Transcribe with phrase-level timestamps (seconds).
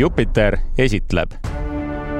[0.00, 1.34] Jupiter esitleb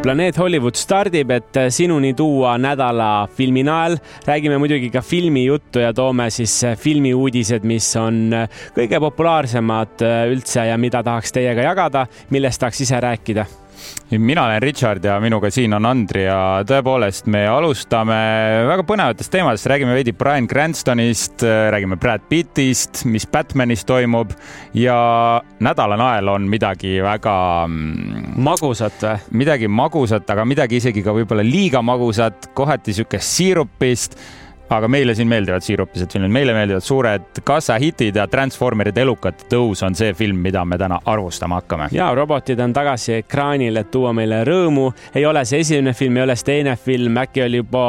[0.01, 3.97] planeet Hollywood stardib, et sinuni tuua nädala filminael.
[4.27, 8.33] räägime muidugi ka filmijuttu ja toome siis filmiuudised, mis on
[8.77, 13.47] kõige populaarsemad üldse ja mida tahaks teiega jagada, millest tahaks ise rääkida
[14.19, 18.19] mina olen Richard ja minuga siin on Andri ja tõepoolest, me alustame
[18.69, 24.35] väga põnevatest teemadest, räägime veidi Brian Cranstonist, räägime Brad Pittist, mis Batmanis toimub
[24.75, 24.99] ja
[25.63, 27.37] nädala nael on midagi väga
[27.69, 29.17] mm, magusat või?
[29.45, 34.19] midagi magusat, aga midagi isegi ka võib-olla liiga magusat, kohati siukest siirupist
[34.71, 39.97] aga meile siin meeldivad siirupised filmid, meile meeldivad suured kassahitid ja Transformeride elukate tõus on
[39.99, 41.89] see film, mida me täna arvustama hakkame.
[41.93, 44.93] ja robotid on tagasi ekraanil, et tuua meile rõõmu.
[45.15, 47.85] ei ole see esimene film, ei ole see teine film, äkki oli juba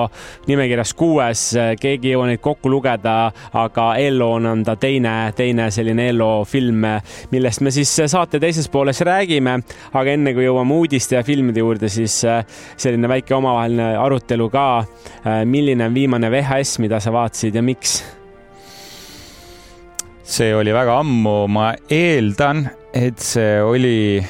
[0.47, 1.43] nimekirjas kuues,
[1.79, 3.15] keegi ei jõua neid kokku lugeda,
[3.53, 6.87] aga Elloon on ta teine, teine selline Ello film,
[7.31, 9.59] millest me siis saate teises pooles räägime.
[9.93, 12.23] aga enne kui jõuame uudiste ja filmide juurde, siis
[12.77, 14.67] selline väike omavaheline arutelu ka.
[15.45, 18.01] milline on viimane VHS mis, mida sa vaatasid ja miks?
[20.31, 22.63] see oli väga ammu, ma eeldan,
[22.95, 24.21] et see oli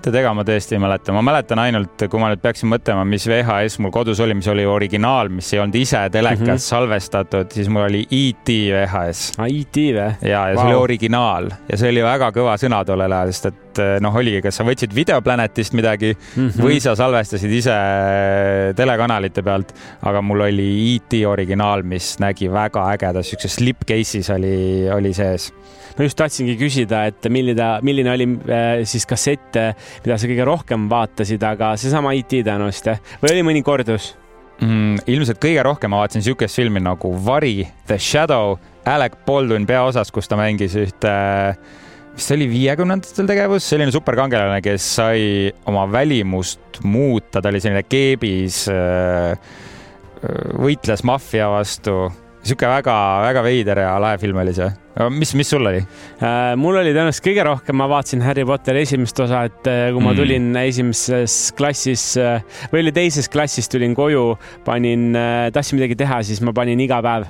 [0.00, 3.26] tead, ega ma tõesti ei mäleta, ma mäletan ainult, kui ma nüüd peaksin mõtlema, mis
[3.28, 6.64] VHS mul kodus oli, mis oli originaal, mis ei olnud ise telekas mm -hmm.
[6.64, 9.36] salvestatud, siis mul oli ET VHS.
[9.36, 10.08] aa, ET või?
[10.22, 10.66] ja, ja see wow.
[10.66, 13.71] oli originaal ja see oli väga kõva sõna tollel ajal, sest et
[14.02, 16.62] noh, oligi, kas sa võtsid Videoplanetist midagi mm -hmm.
[16.62, 17.76] või sa salvestasid ise
[18.76, 25.14] telekanalite pealt, aga mul oli ET originaal, mis nägi väga ägeda, siukses slipcase'is oli, oli
[25.14, 25.52] sees
[25.98, 29.56] ma just tahtsingi küsida, et milline, milline oli äh, siis kassett,
[30.04, 34.14] mida sa kõige rohkem vaatasid, aga seesama IT tõenäoliselt jah, või oli mõni kordus
[34.62, 35.04] mm,?
[35.10, 38.56] ilmselt kõige rohkem ma vaatasin niisugust filmi nagu Vari, The Shadow,
[38.88, 41.14] Alec Baldwin peaosas, kus ta mängis ühte
[42.16, 48.64] vist oli viiekümnendatel tegevus, selline superkangelane, kes sai oma välimust muuta, ta oli selline keebis,
[48.72, 49.36] äh,
[50.60, 52.10] võitles maffia vastu.
[52.42, 54.70] niisugune väga-väga veider ja lahe film oli see
[55.10, 56.52] mis, mis sul oli äh,?
[56.60, 60.12] mul oli tõenäoliselt kõige rohkem, ma vaatasin Harry Potteri esimest osa, et äh, kui ma
[60.12, 60.18] mm.
[60.20, 60.68] tulin mm.
[60.68, 62.42] esimeses klassis äh,
[62.72, 64.24] või oli teises klassis, tulin koju,
[64.66, 65.16] panin
[65.52, 67.28] tahtsin midagi teha, siis ma panin iga päev,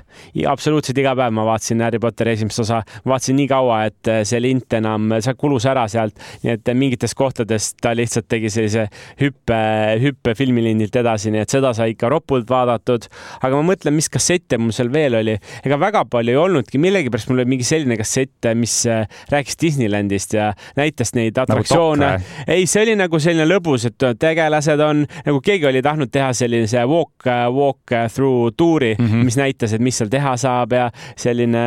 [0.51, 2.83] absoluutselt iga päev ma vaatasin Harry Potteri esimest osa.
[3.07, 7.73] vaatasin nii kaua, et see lint enam, see kulus ära sealt, nii et mingites kohtades
[7.81, 8.89] ta lihtsalt tegi sellise
[9.21, 9.61] hüppe,
[10.03, 13.07] hüppe filmilindilt edasi, nii et seda sai ikka ropult vaadatud.
[13.41, 17.31] aga ma mõtlen, mis kassette mul seal veel oli, ega väga palju ei olnudki, millegipärast
[17.31, 22.37] mul oli mingi selline kassett, mis äh, rääkis Disneylandist ja näitas neid nagu atraktsioone nagu.
[22.47, 26.85] ei, see oli nagu selline lõbus, et tegelased on nagu keegi oli tahtnud teha sellise
[26.89, 29.25] walk, walk through tuuri mm, -hmm.
[29.29, 31.65] mis näitas, et mis seal teha saab ja selline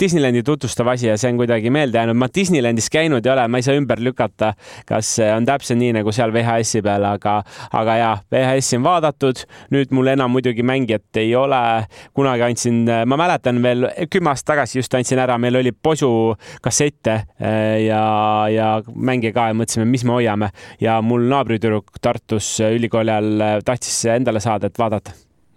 [0.00, 2.16] Disneylandi tutvustav asi ja see on kuidagi meelde jäänud.
[2.16, 4.54] ma Disneylandis käinud ei ole, ma ei saa ümber lükata,
[4.86, 7.42] kas on täpselt nii nagu seal VHS-i peal, aga,
[7.72, 9.44] aga ja VHS-i on vaadatud.
[9.70, 11.86] nüüd mul enam muidugi mängijat ei ole.
[12.14, 16.08] kunagi andsin, ma mäletan veel kümme aastat tagasi just andsin andsin ära, meil oli posu
[16.64, 18.04] kassette äh, ja,
[18.52, 20.50] ja mänge ka ja mõtlesime, mis me hoiame.
[20.80, 25.14] Ja mul naabritüdruk Tartus ülikooli ajal tahtis endale saada, et vaadata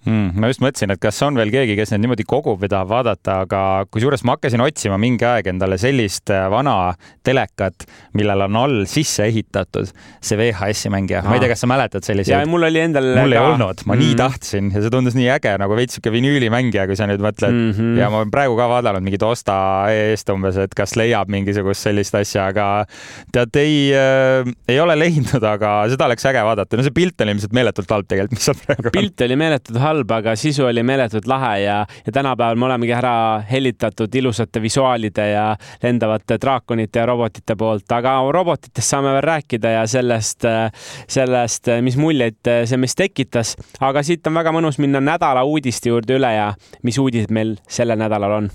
[0.07, 0.40] mm,.
[0.41, 3.41] ma just mõtlesin, et kas on veel keegi, kes neid niimoodi kogub või tahab vaadata,
[3.45, 3.62] aga
[3.94, 6.95] kusjuures ma hakkasin otsima mingi aeg endale sellist äh, vana
[7.28, 7.88] telekat,
[8.18, 11.23] millel on all sisse ehitatud see VHS-i mängija.
[11.28, 12.47] ma ei tea, kas sa mäletad selliseid?
[12.50, 13.40] mul oli endal mul ka...
[13.40, 14.03] ei olnud, ma mm.
[14.03, 17.53] nii tahtsin ja see tundus nii äge nagu veits sihuke vinüülimängija, kui sa nüüd mõtled
[17.53, 17.72] mm.
[17.78, 18.01] -hmm.
[18.01, 19.57] ja ma olen praegu ka vaadanud mingit osta
[19.94, 22.68] eest umbes, et kas leiab mingisugust sellist asja, aga
[23.34, 26.78] tead, ei äh,, ei ole leidnud, aga seda oleks äge vaadata.
[26.78, 28.95] no see pilt on ilmselt meeletult halb tegelikult, mis seal praegu on.
[28.95, 32.94] pilt oli meeletult halb halb, aga sisu oli meeletult lahe ja, ja tänapäeval me olemegi
[32.97, 33.13] ära
[33.50, 35.46] hellitatud ilusate visuaalide ja
[35.84, 40.47] lendavate draakonite ja robotite poolt, aga robotitest saame veel rääkida ja sellest,
[41.07, 43.56] sellest, mis muljeid see meis tekitas.
[43.80, 48.00] aga siit on väga mõnus minna nädala uudiste juurde üle ja mis uudised meil sellel
[48.00, 48.51] nädalal on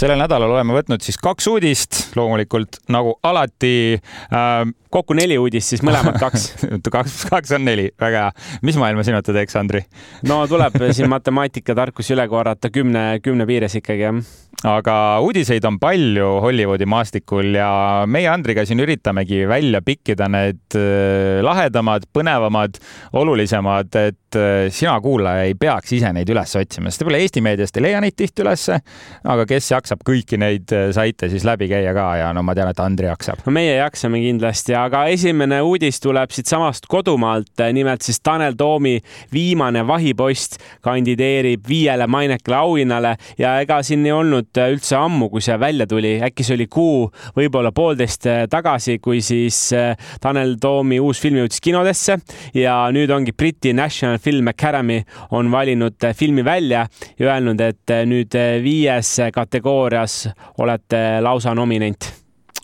[0.00, 4.62] sellel nädalal oleme võtnud siis kaks uudist, loomulikult nagu alati äh,.
[4.90, 6.46] kokku neli uudist, siis mõlemad kaks
[6.94, 8.58] kaks, kaks on neli, väga hea.
[8.66, 9.84] mis maailma sina teeks, Andri?
[10.26, 14.22] no tuleb siin matemaatika tarkusi üle korrata kümne, kümne piires ikkagi jah
[14.68, 17.70] aga uudiseid on palju Hollywoodi maastikul ja
[18.10, 22.76] meie Andriga siin üritamegi välja pikkida need äh, lahedamad, põnevamad,
[23.16, 27.78] olulisemad, et äh, sina, kuulaja, ei peaks ise neid üles otsima, sest võib-olla Eesti meediast
[27.80, 28.80] ei leia neid tihti ülesse.
[29.24, 32.68] aga kes jaksab kõiki neid äh, saite siis läbi käia ka ja no ma tean,
[32.68, 33.40] et Andri jaksab.
[33.46, 38.98] no meie jaksame kindlasti, aga esimene uudis tuleb siitsamast kodumaalt, nimelt siis Tanel Toomi
[39.32, 45.56] viimane vahipost kandideerib viiele mainekale auhinnale ja ega siin ei olnud üldse ammu, kui see
[45.60, 47.04] välja tuli, äkki see oli kuu,
[47.36, 52.18] võib-olla poolteist tagasi, kui siis äh, Tanel Toomi uus film jõudis kinodesse
[52.56, 55.00] ja nüüd ongi Briti National Film Academy
[55.36, 56.86] on valinud äh, filmi välja
[57.18, 60.24] ja öelnud, et äh, nüüd viies kategoorias
[60.58, 62.10] olete lausa nominent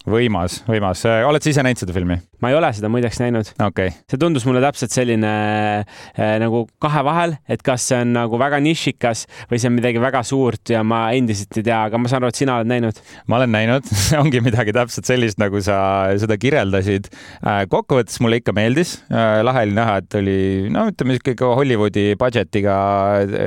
[0.07, 1.03] võimas, võimas.
[1.27, 2.19] oled sa ise näinud seda filmi?
[2.43, 3.93] Ma ei ole seda muideks näinud okay..
[4.11, 5.33] see tundus mulle täpselt selline
[5.83, 10.03] äh, nagu kahe vahel, et kas see on nagu väga nišikas või see on midagi
[10.03, 13.01] väga suurt ja ma endiselt ei tea, aga ma saan aru, et sina oled näinud.
[13.31, 13.93] ma olen näinud
[14.23, 15.79] ongi midagi täpselt sellist, nagu sa
[16.21, 17.65] seda kirjeldasid äh,.
[17.73, 19.41] kokkuvõttes mulle ikka meeldis äh,.
[19.47, 20.39] lahe oli näha, et oli
[20.73, 22.77] no ütleme sihuke Hollywoodi budget'iga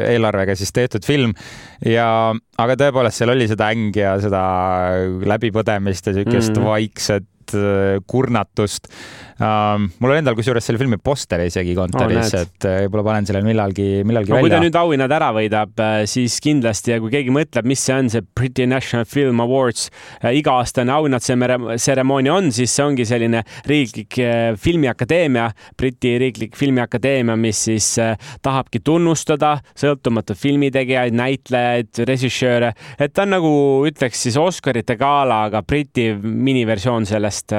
[0.09, 1.35] eelarvega siis tehtud film
[1.85, 2.07] ja,
[2.59, 4.43] aga tõepoolest seal oli seda ängi ja seda
[5.29, 6.65] läbipõdemist ja siukest mm.
[6.65, 7.38] vaikset äh,
[8.07, 8.87] kurnatust
[9.39, 13.27] Uh, mul on endal kusjuures selle filmi poster isegi kontoris oh,, et äh, võib-olla panen
[13.29, 14.43] selle millalgi, millalgi no, välja.
[14.43, 17.95] kui ta nüüd auhinnad ära võidab, äh, siis kindlasti ja kui keegi mõtleb, mis see
[17.95, 19.85] on, see Briti National Film Awards
[20.19, 24.19] äh, iga-aastane auhinnatseremoonia on, siis see ongi selline riiklik
[24.59, 25.47] filmiakadeemia,
[25.79, 27.93] Briti riiklik filmiakadeemia, mis siis
[28.43, 33.57] tahabki tunnustada sõltumatuid filmitegijaid, näitlejaid, režissööre, et ta on nagu
[33.87, 37.55] ütleks siis Oscarite gala, aga Briti miniversioon sellest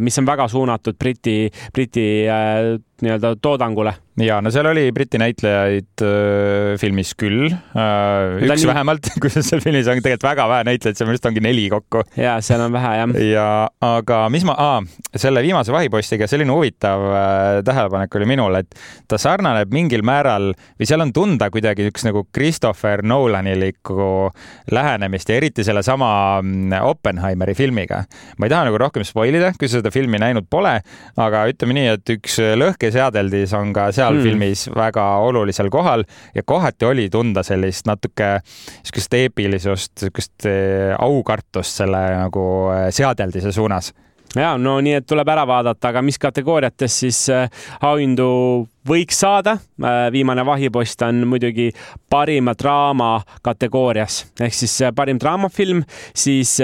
[0.00, 6.02] mis on väga suunatud Briti, Briti äh, nii-öelda toodangule ja no seal oli Briti näitlejaid
[6.02, 8.68] äh, filmis küll äh,, üks nii...
[8.70, 12.02] vähemalt, kusjuures seal filmis on tegelikult väga vähe näitlejaid, seal vist ongi neli kokku.
[12.18, 13.14] ja seal on vähe jah.
[13.28, 13.46] ja
[13.84, 14.56] aga mis ma
[15.14, 18.78] selle viimase vahipostiga selline huvitav äh, tähelepanek oli minul, et
[19.10, 24.08] ta sarnaneb mingil määral või seal on tunda kuidagi üks nagu Christopher Nolanilikku
[24.74, 26.10] lähenemist ja eriti sellesama
[26.42, 28.02] mm, Oppenheimeri filmiga.
[28.38, 30.78] ma ei taha nagu rohkem spoil ida, kui sa seda filmi näinud pole,
[31.18, 32.38] aga ütleme nii, et üks
[32.88, 34.24] lõhkeseadeldis on ka seal mm.
[34.24, 36.04] filmis väga olulisel kohal
[36.34, 42.44] ja kohati oli tunda sellist natuke niisugust eepilisust, niisugust eh, aukartust selle nagu
[42.74, 43.92] eh, seadeldise suunas
[44.36, 47.48] ja no nii, et tuleb ära vaadata, aga mis kategooriates siis äh,
[47.80, 48.28] auhindu
[48.88, 49.58] võiks saada.
[49.80, 51.70] Äh, viimane vahipost on muidugi
[52.10, 55.84] parima draama kategoorias ehk siis äh, parim draamafilm,
[56.16, 56.58] siis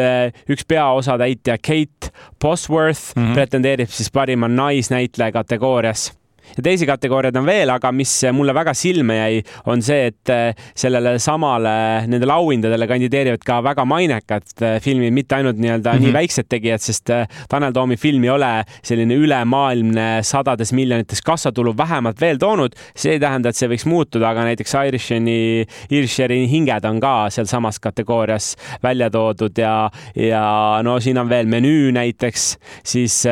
[0.51, 3.35] üks peaosatäitja Kate Bosworth mm -hmm.
[3.35, 6.13] pretendeerib siis parima naisnäitleja kategoorias
[6.57, 10.67] ja teisi kategooriaid on veel, aga mis mulle väga silma jäi, on see, et eh,
[10.79, 11.75] sellele samale,
[12.11, 16.05] nendele auhindadele kandideerivad ka väga mainekad eh, filmid, mitte ainult nii-öelda mm -hmm.
[16.05, 16.19] nii mhm.
[16.19, 18.53] väiksed tegijad, sest eh, Tanel Toomi film ei ole
[18.83, 22.75] selline ülemaailmne sadades miljonites kassatulu vähemalt veel toonud.
[22.97, 27.81] see ei tähenda, et see võiks muutuda, aga näiteks Irishani, Irisheri hinged on ka sealsamas
[27.81, 33.25] kategoorias välja toodud ja, ja no siin on veel menüü näiteks, siis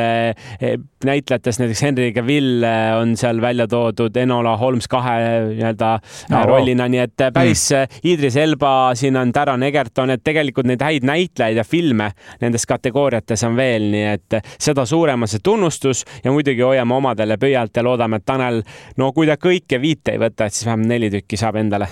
[1.05, 2.63] näitlejatest näiteks Henry Cavill
[3.01, 5.15] on seal välja toodud Enola Holmes kahe
[5.49, 5.91] nii-öelda
[6.31, 7.99] no, rollina, nii et päris mm.
[8.13, 12.11] Idris Elba, siin on Taron Egerton, et tegelikult neid häid näitlejaid ja filme
[12.41, 17.37] nendes kategooriates on veel, nii et seda suurem on see tunnustus ja muidugi hoiame omadele
[17.41, 18.63] pöialt ja loodame, et Tanel,
[18.97, 21.89] no kui ta kõike viite ei võta, et siis vähemalt neli tükki saab endale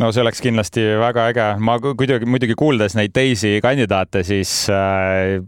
[0.00, 1.46] no see oleks kindlasti väga äge.
[1.60, 5.38] ma kuidagi muidugi kuuldes neid teisi kandidaate, siis äh,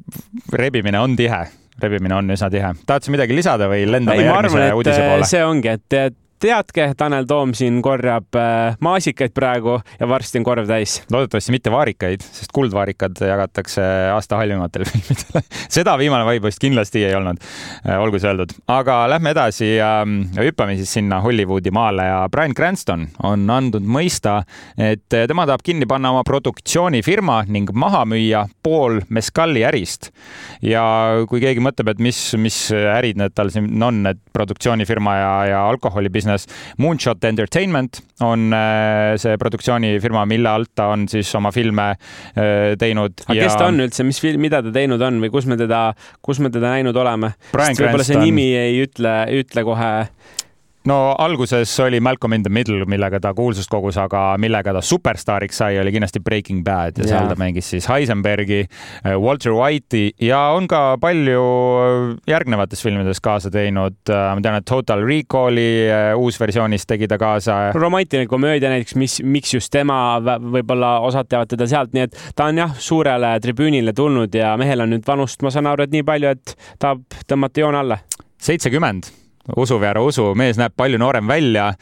[0.53, 1.47] rebimine on tihe
[1.81, 2.73] rebimine on üsna tihe.
[2.87, 5.29] tahad sa midagi lisada või lendame järgmise uudise poole?
[5.29, 10.67] see ongi, et teadke, Tanel Toom siin korjab äh, maasikaid praegu ja varsti on korv
[10.69, 10.99] täis.
[11.13, 13.85] loodetavasti mitte vaarikaid, sest kuldvaarikad jagatakse
[14.15, 17.41] aasta halvimatele filmidele seda viimane vaipost kindlasti ei olnud,
[17.87, 18.55] äh, olgu see öeldud.
[18.73, 19.93] aga lähme edasi ja
[20.39, 24.41] hüppame siis sinna Hollywoodi maale ja Brian Cranston on andnud mõista,
[24.79, 30.11] et tema tahab kinni panna oma produktsioonifirma ning maha müüa pool Mescali ärist.
[30.63, 30.83] ja
[31.29, 35.63] kui keegi mõtleb, et mis, mis ärid need tal siin on, et produktsioonifirma ja, ja
[35.69, 36.75] alkoholibusiness, business.
[36.79, 43.25] Moonshot Entertainment on äh, see produktsioonifirma, mille alt ta on siis oma filme äh, teinud.
[43.27, 43.49] aga ja...
[43.49, 45.89] kes ta on üldse, mis film, mida ta teinud on või kus me teda,
[46.23, 47.35] kus me teda näinud oleme?
[47.53, 49.93] võib-olla see nimi ei ütle, ütle kohe
[50.89, 55.61] no alguses oli Malcolm in the Middle, millega ta kuulsust kogus, aga millega ta superstaariks
[55.63, 58.65] sai, oli kindlasti Breaking Bad ja seal ta mängis siis Heisenbergi,
[59.07, 61.43] äh, Walter White'i ja on ka palju
[62.29, 63.99] järgnevates filmides kaasa teinud.
[64.09, 65.87] ma tean, et Total Recalli
[66.17, 67.73] uusversioonis tegi ta kaasa.
[67.75, 72.51] romantiline komöödia näiteks, mis, miks just tema, võib-olla osad teavad teda sealt, nii et ta
[72.51, 76.07] on jah, suurele tribüünile tulnud ja mehel on nüüd vanust, ma saan aru, et nii
[76.07, 77.99] palju, et tahab tõmmata joone alla.
[78.43, 79.22] seitsekümmend
[79.57, 81.73] usu või ära usu, mees näeb palju noorem välja.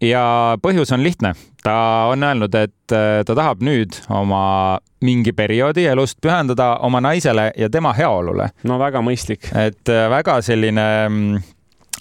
[0.00, 0.22] ja
[0.62, 6.18] põhjus on lihtne, ta on öelnud, et äh, ta tahab nüüd oma mingi perioodi elust
[6.24, 8.50] pühendada oma naisele ja tema heaolule.
[8.64, 9.50] no väga mõistlik.
[9.54, 11.46] et äh, väga selline mm,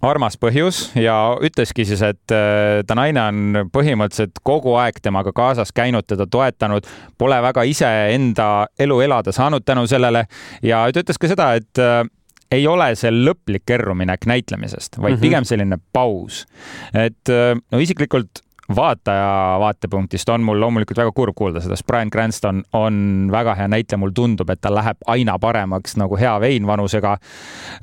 [0.08, 5.74] armas põhjus ja ütleski siis, et äh, ta naine on põhimõtteliselt kogu aeg temaga kaasas
[5.76, 10.28] käinud, teda toetanud, pole väga ise enda elu elada saanud tänu sellele
[10.62, 11.86] ja ta ütles ka seda, et
[12.52, 15.22] ei ole see lõplik kerruminek näitlemisest, vaid mm -hmm.
[15.22, 16.46] pigem selline paus.
[16.94, 18.44] et äh, no isiklikult
[18.76, 23.68] vaataja vaatepunktist on mul loomulikult väga kurb kuulda seda, sest Brian Cranston on väga hea
[23.68, 27.18] näitleja, mulle tundub, et ta läheb aina paremaks nagu hea vein vanusega.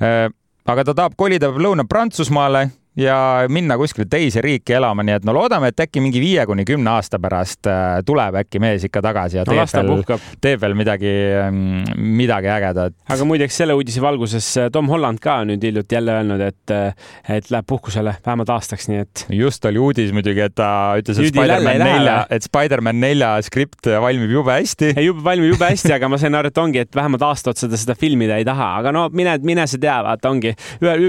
[0.01, 0.29] Äh,
[0.65, 5.69] aga ta tahab kolida Lõuna-Prantsusmaale ja minna kuskile teise riiki elama, nii et no loodame,
[5.71, 9.43] et äkki mingi viie kuni kümne aasta pärast äh, tuleb äkki mees ikka tagasi ja
[9.47, 11.11] no, teeb veel, teeb veel midagi,
[11.49, 12.95] mm, midagi ägedat.
[13.11, 17.11] aga muideks selle uudise valguses äh, Tom Holland ka nüüd hiljuti jälle öelnud, et, äh,
[17.37, 19.25] et läheb puhkusele vähemalt aastaks, nii et.
[19.41, 20.69] just oli uudis muidugi, et ta
[21.01, 24.93] ütles, et Spider-man nelja, et Spider-man nelja skript valmib jube hästi.
[25.03, 27.79] jube valmib jube hästi, aga ma sain aru, et ongi, et vähemalt aasta otsa ta
[27.81, 30.55] seda filmida ei taha, aga no mine, mine sa tea, vaata ongi,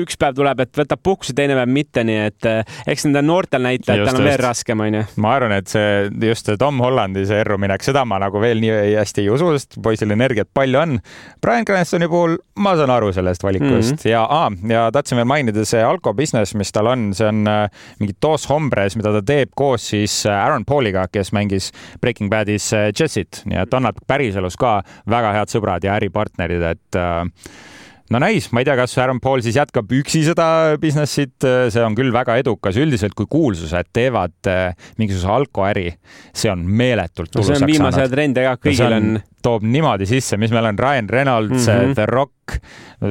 [0.03, 3.65] üks päev tuleb, et võtab puhkuse, teine päev mitte, nii et eh, eks nendel noortel
[3.67, 5.05] näitlejatel on veel raskem, onju.
[5.23, 8.97] ma arvan, et see just see Tom Hollandi see erruminek, seda ma nagu veel nii
[8.97, 10.99] hästi ei usu, sest poisil energiat palju on.
[11.45, 14.11] Brian Cranstoni puhul ma saan aru sellest valikust mm -hmm.
[14.11, 17.69] ja ah,, ja tahtsin veel mainida see alko business, mis tal on, see on äh,
[18.01, 22.73] mingi Dos Hombres, mida ta teeb koos siis äh, Aaron Pauliga, kes mängis Breaking Badis
[22.73, 27.25] äh, Jessit, nii et on nad päriselus ka väga head sõbrad ja äripartnerid, et äh,
[28.13, 30.49] no näis, ma ei tea, kas Aaron Paul siis jätkab üksi seda
[30.83, 35.89] business'it, see on küll väga edukas, üldiselt kui kuulsused teevad eh, mingisuguse alkoäri,
[36.37, 37.47] see on meeletult no,.
[37.47, 40.79] see on viimase trend ja kõigil no, on, on toob niimoodi sisse, mis meil on
[40.81, 41.95] Ryan Reynolds mm, -hmm.
[41.95, 42.59] The Rock,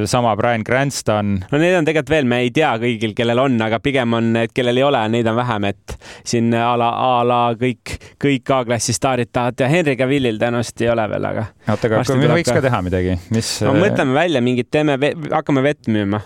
[0.05, 1.39] sama Brian Cranston.
[1.51, 4.53] no neid on tegelikult veel, me ei tea kõigil, kellel on, aga pigem on need,
[4.55, 8.95] kellel ei ole, neid on vähem, et siin a la, a la kõik, kõik A-klassi
[8.95, 9.69] staarid tahavad teha.
[9.71, 11.47] Henry Cavillil tõenäoliselt ei ole veel, aga.
[11.69, 13.57] oota, aga me võiks ka teha midagi, mis.
[13.65, 14.99] no mõtleme välja mingit, teeme,
[15.31, 16.21] hakkame vett müüma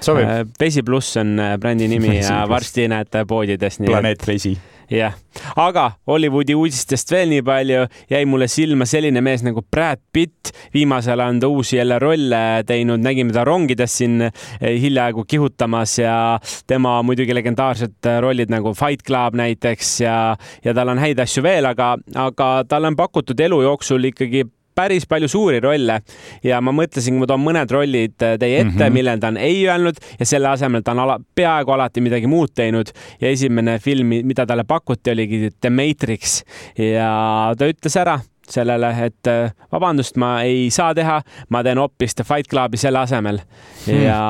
[0.00, 0.26] sobib.
[0.26, 3.80] Äh, vesi pluss on äh, brändi nimi ja varsti näete poodides.
[3.86, 4.56] planeet Vesi
[4.92, 5.14] jah,
[5.56, 10.52] aga Hollywoodi uudistest veel nii palju, jäi mulle silma selline mees nagu Brad Pitt.
[10.74, 14.32] viimasel ajal on ta uusi jälle rolle teinud, nägime ta rongides siin eh,
[14.80, 20.16] hiljaaegu kihutamas ja tema muidugi legendaarsed rollid nagu Fight Club näiteks ja,
[20.64, 25.06] ja tal on häid asju veel, aga, aga talle on pakutud elu jooksul ikkagi päris
[25.08, 26.00] palju suuri rolle
[26.44, 28.96] ja ma mõtlesin, ma toon mõned rollid äh, teie ette mm, -hmm.
[28.96, 32.54] millele ta on ei öelnud ja selle asemel ta on ala, peaaegu alati midagi muud
[32.54, 36.42] teinud ja esimene film, mida talle pakuti, oligi The Matrix
[36.78, 38.18] ja ta ütles ära
[38.52, 42.98] sellele, et äh, vabandust, ma ei saa teha, ma teen hoopis The Fight Clubi selle
[42.98, 43.40] asemel
[43.86, 44.02] hmm.
[44.02, 44.20] ja,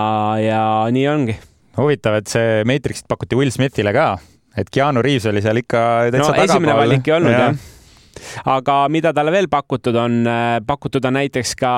[0.43, 1.39] ja nii ongi.
[1.77, 4.19] huvitav, et see Matrixit pakuti Will Smithile ka,
[4.57, 7.45] et Keanu Reaves oli seal ikka täitsa no, esimene valik ei olnud ja.
[7.51, 7.72] jah
[8.45, 11.73] aga mida talle veel pakutud on, äh, pakutud on näiteks ka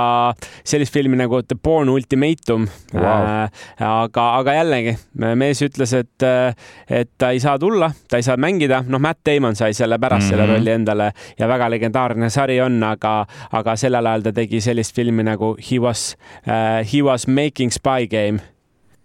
[0.65, 3.49] sellist filmi nagu The Born Ultimatum wow..
[3.81, 6.55] aga, aga jällegi mees ütles, et, äh,
[7.03, 10.25] et ta ei saa tulla, ta ei saa mängida, noh, Matt Damon sai selle pärast
[10.25, 10.31] mm -hmm.
[10.31, 10.53] selle mhm.
[10.53, 15.23] rolli endale ja väga legendaarne sari on, aga, aga sellel ajal ta tegi sellist filmi
[15.23, 18.54] nagu He was uh,, He was making spy game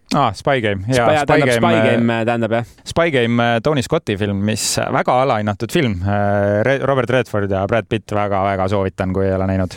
[0.09, 0.81] aa ah,, Spy Game.
[0.89, 2.69] Spy, tähendab Spy Game, äh, tähendab jah.
[2.81, 5.99] Spy Game, äh, Tony Scotti film, mis väga alahinnatud film.
[6.01, 9.75] Äh, Robert Redford ja Brad Pitt väga-väga soovitan, kui ei ole näinud.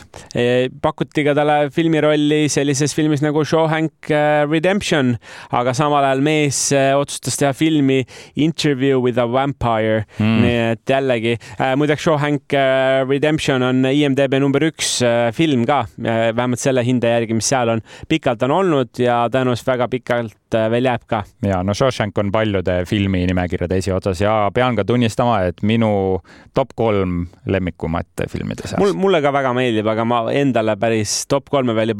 [0.81, 4.09] pakuti ka talle filmirolli sellises filmis nagu Shawhank
[4.49, 5.13] Redemption,
[5.53, 6.63] aga samal ajal mees
[6.97, 8.01] otsustas teha filmi
[8.35, 10.41] Interview with a Vampire mm..
[10.41, 11.35] nii et jällegi,
[11.77, 12.57] muideks Shawhank
[13.05, 14.95] Redemption on IMDB number üks
[15.37, 17.85] film ka, vähemalt selle hinde järgi, mis seal on.
[18.09, 21.23] pikalt on olnud ja tõenäoliselt väga pikalt helt äh, veel jääb ka.
[21.45, 26.19] ja no Shawshank on paljude filminimekirjade esiotsas ja pean ka tunnistama, et minu
[26.53, 28.79] top kolm lemmikumate filmide seas.
[28.81, 31.99] mul, mulle ka väga meeldib, aga ma endale päris top kolme veel ei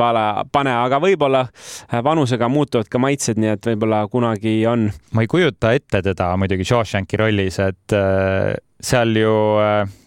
[0.52, 4.90] pane, aga võib-olla äh, vanusega muutuvad ka maitsed, nii et võib-olla kunagi on.
[5.14, 9.34] ma ei kujuta ette teda muidugi Shawshanki rollis, et äh, seal ju,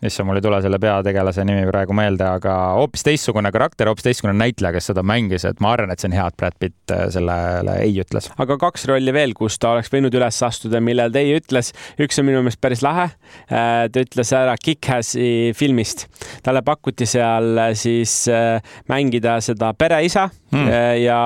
[0.05, 4.37] issand, mul ei tule selle peategelase nimi praegu meelde, aga hoopis teistsugune karakter, hoopis teistsugune
[4.37, 7.79] näitleja, kes seda mängis, et ma arvan, et see on hea, et Brad Pitt sellele
[7.87, 8.29] ei ütles.
[8.43, 11.73] Aga kaks rolli veel, kus ta oleks võinud üles astuda, millele ta ei ütles.
[12.03, 13.09] üks on minu meelest päris lahe.
[13.49, 16.07] ta ütles ära Kick-Assi filmist.
[16.43, 18.27] talle pakuti seal siis
[18.89, 20.69] mängida seda pereisa mm.
[21.03, 21.21] ja,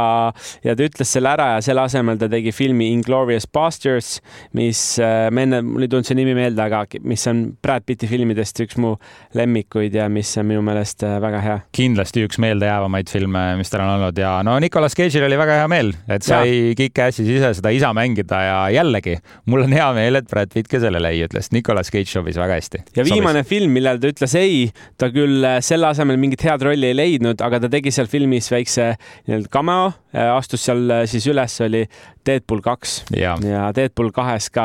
[0.65, 4.19] ja ta ütles selle ära ja selle asemel ta tegi filmi Inglorious Bastards,
[4.57, 8.61] mis, ma enne, mul ei tulnud see nimi meelde, aga mis on Brad Pitti filmidest
[8.65, 8.95] üks mu
[9.39, 11.59] lemmikuid ja mis on minu meelest äh, väga hea.
[11.77, 15.71] kindlasti üks meeldejäävamaid filme, mis tal on olnud ja no Nicolas Cage'il oli väga hea
[15.71, 19.17] meel, et sai Kick-Assis ise seda isa mängida ja jällegi
[19.49, 21.51] mul on hea meel, et Brad Pitt ka sellele ei ütles.
[21.55, 22.83] Nicolas Cage sobis väga hästi.
[22.97, 23.49] ja viimane sobis.
[23.49, 24.69] film, millele ta ütles ei,
[25.01, 28.51] ta küll äh, selle asemel mingit head rolli ei leidnud, aga ta tegi seal filmis
[28.53, 28.93] väikse
[29.29, 31.87] nii-öelda cameo, äh, astus seal siis üles, oli
[32.27, 33.35] Deadpool kaks ja.
[33.45, 34.65] ja Deadpool kahes ka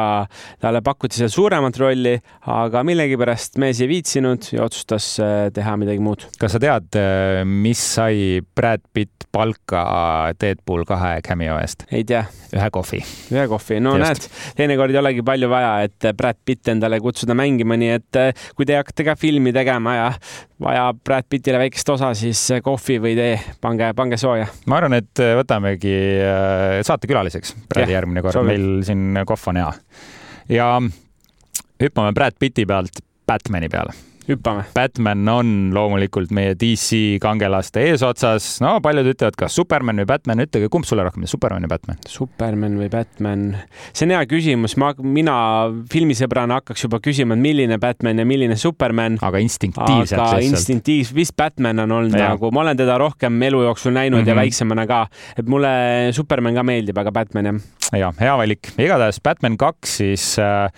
[0.64, 2.16] talle pakuti seal suuremat rolli,
[2.52, 6.28] aga millegipärast mees ei viitsinud ja otsustas äh, teha midagi muud.
[6.42, 9.86] kas sa tead, äh, mis sai Brad Pitt palka
[10.42, 11.88] Deadpool kahe cameo eest?
[11.92, 12.25] ei tea.
[12.56, 13.02] Ühe kohvi.
[13.34, 14.06] ühe kohvi, no Just.
[14.06, 18.48] näed, teinekord ei olegi palju vaja, et Brad Pitt endale kutsuda mängima, nii et äh,
[18.58, 20.08] kui te hakkate ka filmi tegema ja
[20.62, 24.48] vaja Brad Pittile väikest osa, siis kohvi või tee, pange, pange sooja.
[24.72, 25.96] ma arvan, et võtamegi
[26.88, 29.72] saatekülaliseks Bradi järgmine kord, meil siin kohv on hea.
[30.58, 30.74] ja
[31.82, 33.96] hüppame Brad Pitti pealt Batman'i peale
[34.30, 34.66] hüppame.
[34.76, 40.70] Batman on loomulikult meie DC kangelaste eesotsas, no paljud ütlevad, kas Superman või Batman, ütelge,
[40.74, 42.02] kumb sulle rohkem, Superman või Batman?
[42.10, 43.46] Superman või Batman?
[43.92, 45.38] see on hea küsimus, ma, mina
[45.92, 49.20] filmisõbrana hakkaks juba küsima, et milline Batman ja milline Superman.
[49.26, 52.34] aga instinktiivselt aga instinktiivselt, vist Batman on olnud ja.
[52.34, 54.30] nagu, ma olen teda rohkem elu jooksul näinud mm -hmm.
[54.30, 54.42] ja mhm.
[54.42, 55.74] väiksemana ka, et mulle
[56.12, 57.60] Superman ka meeldib, aga Batman jah.
[57.94, 60.72] ja hea valik, igatahes Batman kaks siis äh,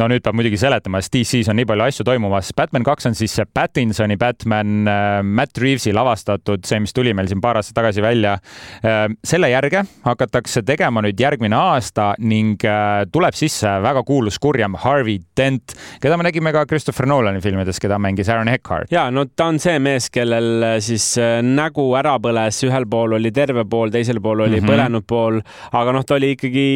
[0.00, 2.52] no nüüd peab muidugi seletama, sest DC-s on nii palju asju toimumas.
[2.56, 7.30] Batman kaks on siis see Pattinsoni Batman, äh, Matt Reavesi lavastatud, see, mis tuli meil
[7.30, 8.36] siin paar aastat tagasi välja.
[8.84, 14.76] Äh, selle järge hakatakse tegema nüüd järgmine aasta ning äh, tuleb sisse väga kuulus kurjam
[14.82, 18.92] Harvey Dent, keda me nägime ka Christopher Nolani filmides, keda mängis Aaron Eckhart.
[18.92, 21.14] ja no ta on see mees, kellel siis
[21.46, 24.72] nägu ära põles, ühel pool oli terve pool, teisel pool oli mm -hmm.
[24.72, 25.40] põlenud pool,
[25.72, 26.66] aga noh, ta oli ikkagi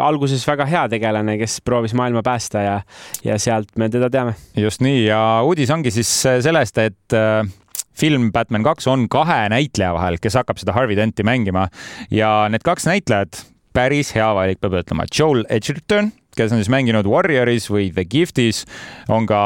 [0.00, 2.76] alguses väga hea tegelane, kes proovis maailma päästa ja,
[3.24, 4.36] ja sealt me teda teame.
[4.56, 6.10] just nii ja uudis ongi siis
[6.44, 7.42] sellest, et äh,
[7.98, 11.68] film Batman kaks on kahe näitleja vahel, kes hakkab seda Harvey Denti mängima
[12.10, 13.44] ja need kaks näitlejat,
[13.76, 15.06] päris hea valik, peab ütlema.
[15.08, 18.64] Joel Edgerton, kes on siis mänginud Warrioris või The Giftis,
[19.12, 19.42] on ka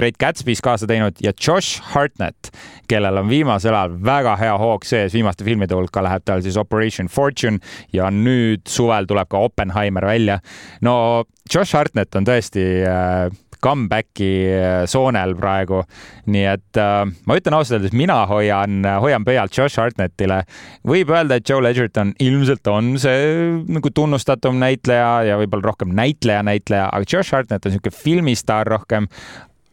[0.00, 2.48] Great Gatsby's kaasa teinud ja Josh Hartnett,
[2.88, 7.10] kellel on viimasel ajal väga hea hoog sees, viimaste filmide hulka läheb tal siis Operation
[7.12, 7.60] Fortune
[7.92, 10.38] ja nüüd suvel tuleb ka Oppenheimer välja.
[10.80, 13.28] no Josh Hartnett on tõesti äh,
[13.60, 15.82] comeback'i äh, soonel praegu.
[16.30, 20.42] nii et äh, ma ütlen ausalt öeldes, mina hoian, hoian pöialt Josh Hartnettile.
[20.86, 23.28] võib öelda, et Joel Edgerton ilmselt on see
[23.68, 29.12] nagu tunnustatum näitleja ja võib-olla rohkem näitleja, näitleja, aga Josh Hartnett on niisugune filmistaar rohkem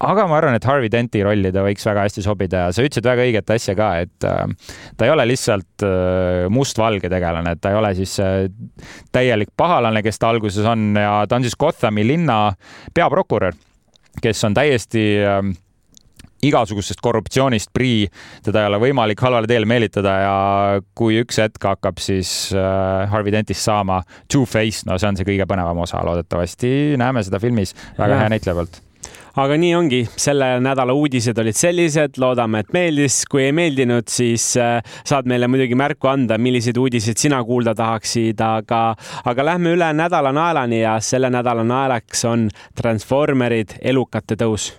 [0.04, 3.08] aga ma arvan, et Harvey Denti rolli ta võiks väga hästi sobida ja sa ütlesid
[3.08, 7.74] väga õiget asja ka, et äh, ta ei ole lihtsalt äh, mustvalge tegelane, et ta
[7.74, 8.46] ei ole siis äh,
[9.16, 12.42] täielik pahalane, kes ta alguses on ja ta on siis Gothami linna
[12.94, 13.58] peaprokurör,
[14.22, 15.08] kes on täiesti
[16.46, 18.06] igasugusest korruptsioonist prii,
[18.46, 20.36] teda ei ole võimalik halvale teele meelitada ja
[20.98, 25.82] kui üks hetk hakkab siis Harvey Dentist saama Two-Face, no see on see kõige põnevam
[25.82, 26.70] osa, loodetavasti
[27.02, 28.20] näeme seda filmis väga ja.
[28.22, 28.84] hea näitleja poolt
[29.38, 33.20] aga nii ongi, selle nädala uudised olid sellised, loodame, et meeldis.
[33.30, 38.42] kui ei meeldinud, siis äh, saad meile muidugi märku anda, milliseid uudiseid sina kuulda tahaksid,
[38.42, 38.82] aga,
[39.30, 42.50] aga lähme üle nädala naelani ja selle nädala naelaks on
[42.82, 44.72] Transformerid elukate tõus.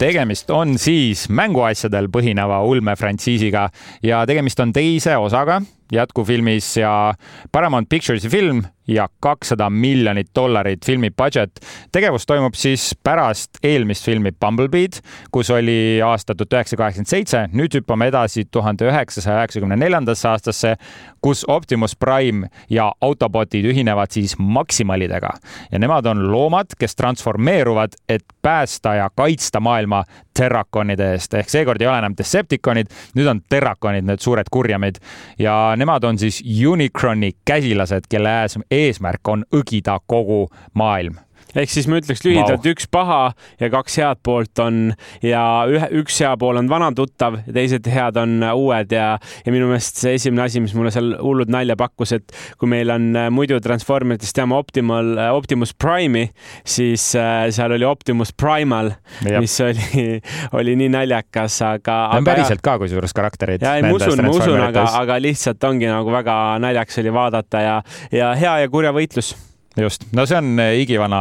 [0.00, 3.66] Tegemist on siis mänguasjadel põhineva ulmefrantsiisiga
[4.04, 5.60] ja tegemist on teise osaga
[5.92, 7.14] jätkufilmis ja
[7.52, 11.50] Paramount Pictures'i film ja kakssada miljonit dollarit filmi budget.
[11.92, 15.00] tegevus toimub siis pärast eelmist filmi Bumblebee'd,
[15.30, 17.48] kus oli aasta tuhat üheksasada kaheksakümmend seitse.
[17.52, 20.76] nüüd hüppame edasi tuhande üheksasaja üheksakümne neljandasse aastasse,
[21.20, 25.30] kus Optimus Prime ja Autobotid ühinevad siis Maximalidega
[25.72, 30.04] ja nemad on loomad, kes transformeeruvad, et päästa ja kaitsta maailma
[30.40, 31.34] Terrakonide eest.
[31.36, 35.00] Ehk seekord ei ole enam Decepticonid, nüüd on Terrakonid, need suured kurjamid
[35.40, 38.36] ja nemad on siis Unicroni käsilased, kelle
[38.70, 41.18] eesmärk on õgida kogu maailm
[41.54, 42.72] ehk siis ma ütleks lühidalt Vau.
[42.74, 43.20] üks paha
[43.60, 44.80] ja kaks head poolt on
[45.24, 49.12] ja ühe, üks hea pool on vana tuttav ja teised head on äh, uued ja,
[49.18, 52.92] ja minu meelest see esimene asi, mis mulle seal hullult nalja pakkus, et kui meil
[52.94, 56.30] on äh, muidu Transformeritest teame Optimal, Optimus Prime'i,
[56.66, 58.92] siis äh, seal oli Optimus Primal,
[59.26, 60.16] mis oli,
[60.60, 62.00] oli nii naljakas, aga.
[62.16, 63.66] on päriselt ka kusjuures karakterid.
[63.66, 67.64] ja ei, ma usun, ma usun, aga, aga lihtsalt ongi nagu väga naljakas oli vaadata
[67.64, 67.78] ja,
[68.14, 69.34] ja hea ja kurja võitlus
[69.78, 71.20] just, no see on igivana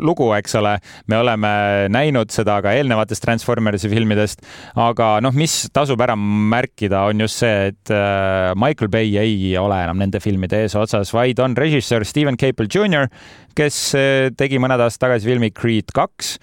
[0.00, 0.76] lugu, eks ole,
[1.10, 1.52] me oleme
[1.92, 4.44] näinud seda ka eelnevatest Transformersi filmidest,
[4.80, 9.82] aga noh, mis tasub ära märkida, on just see, et äh, Michael Bay ei ole
[9.84, 13.10] enam nende filmide eesotsas, vaid on režissöör Steven Caple Jr,
[13.58, 16.36] kes äh, tegi mõned aastad tagasi filmi Creed kaks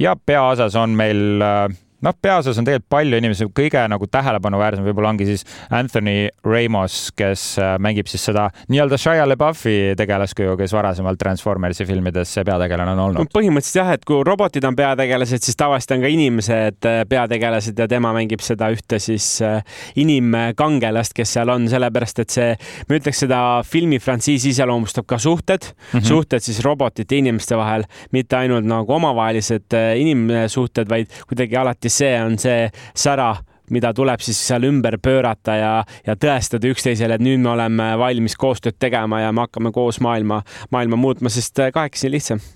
[0.00, 1.66] ja peaosas on meil äh,
[2.06, 7.44] noh, peaosas on tegelikult palju inimesi, kõige nagu tähelepanuväärsem võib-olla ongi siis Anthony Ramos, kes
[7.62, 13.02] äh, mängib siis seda nii-öelda Shia LaBeoufi tegelaskuju, kes varasemalt Transformersi filmides see peategelane on
[13.08, 13.30] olnud.
[13.34, 17.88] põhimõtteliselt jah, et kui robotid on peategelased, siis tavaliselt on ka inimesed äh, peategelased ja
[17.90, 19.58] tema mängib seda ühte siis äh,
[19.98, 22.52] inimkangelast, kes seal on, sellepärast et see,
[22.88, 26.06] ma ütleks seda filmifrantsiisi iseloomustab ka suhted mm, -hmm.
[26.06, 32.16] suhted siis robotite ja inimeste vahel, mitte ainult nagu omavahelised inimsuhted, vaid kuidagi alati see
[32.22, 33.32] on see sära,
[33.74, 35.72] mida tuleb siis seal ümber pöörata ja,
[36.06, 40.42] ja tõestada üksteisele, et nüüd me oleme valmis koostööd tegema ja me hakkame koos maailma,
[40.74, 42.46] maailma muutma, sest kahekesi on lihtsam.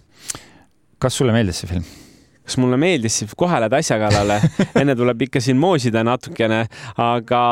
[1.01, 2.10] kas sulle meeldis see film?
[2.51, 4.41] Kas mulle meeldis, siis kohe lähed asja kallale.
[4.81, 6.65] enne tuleb ikka siin moosida natukene,
[7.01, 7.43] aga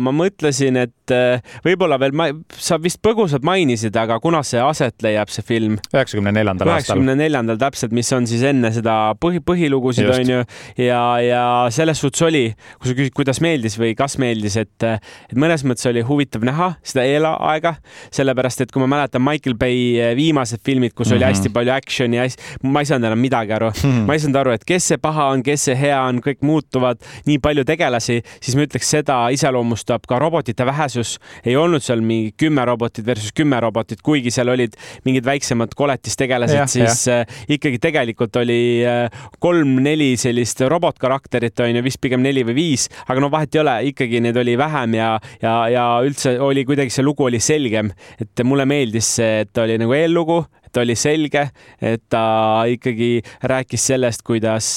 [0.00, 5.04] ma mõtlesin, et eh, võib-olla veel ma, sa vist põgusalt mainisid, aga kuna see aset
[5.04, 5.76] leiab, see film?
[5.92, 6.96] üheksakümne neljandal aastal.
[6.96, 10.40] üheksakümne neljandal täpselt, mis on siis enne seda põhi, põhilugusid onju
[10.80, 11.42] ja, ja
[11.74, 12.44] selles suhtes oli,
[12.80, 16.70] kui sa küsid, kuidas meeldis või kas meeldis, et, et mõnes mõttes oli huvitav näha
[16.80, 17.74] seda eelaega,
[18.14, 21.20] sellepärast et kui ma mäletan Michael Bay viimased filmid, kus mm -hmm.
[21.20, 22.24] oli hästi palju action'i,
[22.64, 24.06] ma ei saanud enam midagi aru mm, -hmm.
[24.08, 27.02] ma ei saanud aru, et kes see paha on, kes see hea on, kõik muutuvad,
[27.28, 31.16] nii palju tegelasi, siis ma ütleks, seda iseloomustab ka robotite vähesus.
[31.44, 36.66] ei olnud seal mingi kümme robotit versus kümme robotit, kuigi seal olid mingid väiksemad koletistegelased,
[36.72, 37.20] siis ja.
[37.20, 42.88] Äh, ikkagi tegelikult oli äh, kolm-neli sellist robotkarakterit on ju, vist pigem neli või viis,
[43.06, 45.10] aga no vahet ei ole, ikkagi neid oli vähem ja,
[45.42, 49.78] ja, ja üldse oli kuidagi see lugu oli selgem, et mulle meeldis see, et oli
[49.80, 50.42] nagu eellugu,
[50.80, 51.48] oli selge,
[51.82, 54.70] et ta ikkagi rääkis sellest, kuidas,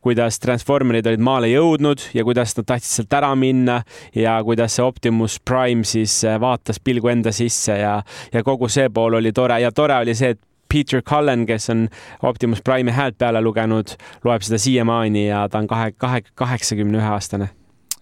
[0.00, 3.80] kuidas Transformerid olid maale jõudnud ja kuidas nad tahtsid sealt ära minna
[4.16, 7.98] ja kuidas see Optimus Prime siis vaatas pilgu enda sisse ja,
[8.32, 9.60] ja kogu see pool oli tore.
[9.60, 11.88] Ja tore oli see, et Peter Cullen, kes on
[12.22, 17.16] Optimus Prime'i häält peale lugenud, loeb seda siiamaani ja ta on kahe, kahe, kaheksakümne ühe
[17.16, 17.50] aastane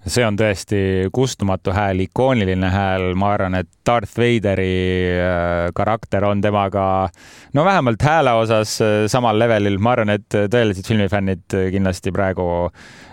[0.06, 0.80] see on tõesti
[1.14, 4.70] kustumatu hääl, ikooniline hääl, ma arvan, et Darth Vaderi
[5.18, 6.84] äh, karakter on temaga
[7.56, 12.48] no vähemalt hääle osas äh, samal levelil, ma arvan, et tõelised filmifännid kindlasti praegu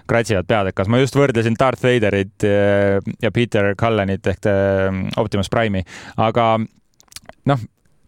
[0.09, 4.51] kratsivad pead, et kas ma just võrdlesin Darth Vaderit äh, ja Peter Cullenit ehk
[5.17, 5.85] Optimus Prime'i,
[6.21, 6.53] aga
[7.49, 7.65] noh,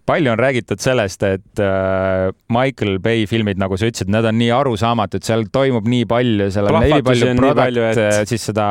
[0.07, 4.49] palju on räägitud sellest, et äh, Michael Bay filmid, nagu sa ütlesid, need on nii
[4.55, 8.03] arusaamatud, seal toimub nii palju, seal on nii palju product, et...
[8.05, 8.69] Äh, siis seda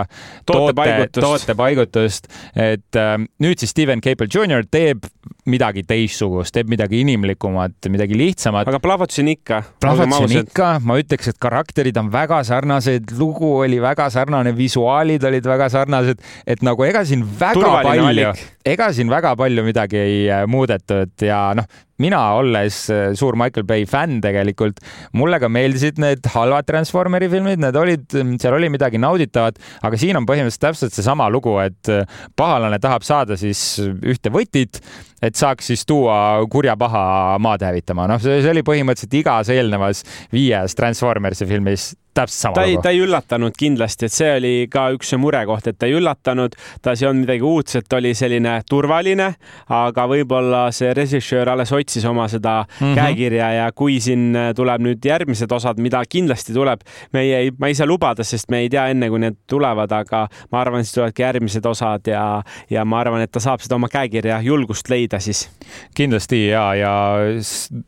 [0.49, 5.05] tootepaigutust toote, tootepaigutust, et äh, nüüd siis Steven Caple Jr teeb
[5.51, 8.69] midagi teistsugust, teeb midagi inimlikumat, midagi lihtsamat.
[8.69, 9.63] aga plahvatusi on ikka.
[9.83, 15.25] plahvatusi on ikka, ma ütleks, et karakterid on väga sarnased, lugu oli väga sarnane, visuaalid
[15.31, 20.03] olid väga sarnased, et nagu ega siin väga Turvaline palju, ega siin väga palju midagi
[20.03, 21.69] ei äh, muudetud ja noh,
[22.03, 24.81] mina olles äh, suur Michael Bay fänn tegelikult,
[25.17, 28.07] mulle ka meeldisid need halvad Transformeri filmid, need olid,
[28.43, 32.07] seal oli midagi nauditavat, aga siin on põhimõtteliselt täpselt seesama lugu, et äh,
[32.37, 34.81] pahalane tahab saada siis ühte võtit,
[35.25, 36.19] et saaks siis tuua
[36.53, 38.09] kurja paha maad hävitama.
[38.11, 40.05] noh, see oli põhimõtteliselt igas eelnevas
[40.35, 44.89] viies Transformersi filmis täpselt sama ta ei, ta ei üllatanud kindlasti, et see oli ka
[44.97, 49.29] üks murekoht, et ta ei üllatanud, ta ei olnud midagi uudset, oli selline turvaline,
[49.77, 52.95] aga võib-olla see režissöör alles otsis oma seda mm -hmm.
[53.01, 56.81] käekirja ja kui siin tuleb nüüd järgmised osad, mida kindlasti tuleb,
[57.13, 60.27] meie ei, ma ei saa lubada, sest me ei tea enne, kui need tulevad, aga
[60.53, 63.89] ma arvan, siis tulevadki järgmised osad ja, ja ma arvan, et ta saab seda oma
[63.89, 65.49] käekirja julgust leida siis.
[65.95, 66.93] kindlasti ja, ja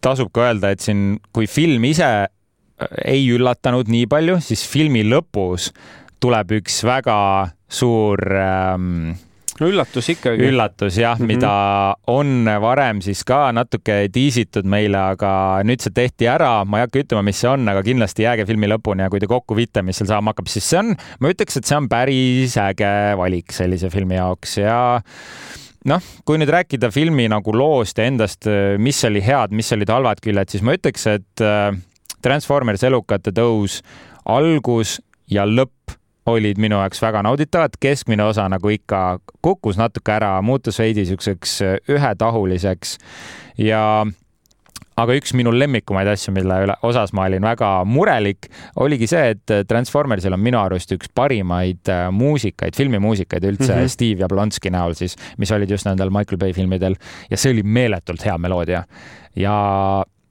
[0.01, 2.29] tasub ka öelda, et siin, kui film ise
[3.05, 5.73] ei üllatanud nii palju, siis filmi lõpus
[6.23, 7.19] tuleb üks väga
[7.69, 9.15] suur ähm,
[9.61, 10.49] no üllatus ikkagi.
[10.49, 11.27] üllatus jah mm, -hmm.
[11.27, 16.87] mida on varem siis ka natuke tiisitud meile, aga nüüd see tehti ära, ma ei
[16.87, 19.83] hakka ütlema, mis see on, aga kindlasti jääge filmi lõpuni ja kui te kokku viite,
[19.83, 23.55] mis seal saama hakkab, siis see on, ma ütleks, et see on päris äge valik
[23.55, 24.79] sellise filmi jaoks ja
[25.89, 28.47] noh, kui nüüd rääkida filmi nagu loost ja endast,
[28.79, 31.73] mis oli head, mis olid halvad küljed, siis ma ütleks, et äh,
[32.23, 33.81] Transformers elukate tõus,
[34.25, 34.99] algus
[35.31, 35.97] ja lõpp
[36.29, 41.55] olid minu jaoks väga nauditavad, keskmine osa nagu ikka kukkus natuke ära, muutus veidi siukseks
[41.89, 42.99] ühetahuliseks.
[43.65, 44.05] Ja
[44.99, 48.51] aga üks minu lemmikumaid asju, mille üle osas ma olin väga murelik,
[48.83, 53.95] oligi see, et Transformersil on minu arust üks parimaid äh, muusikaid, filmimuusikaid üldse mm -hmm.
[53.95, 56.99] Steve Jablonski näol siis, mis olid just nendel Michael Bay filmidel.
[57.31, 58.85] Ja see oli meeletult hea meloodia.
[59.37, 59.55] Ja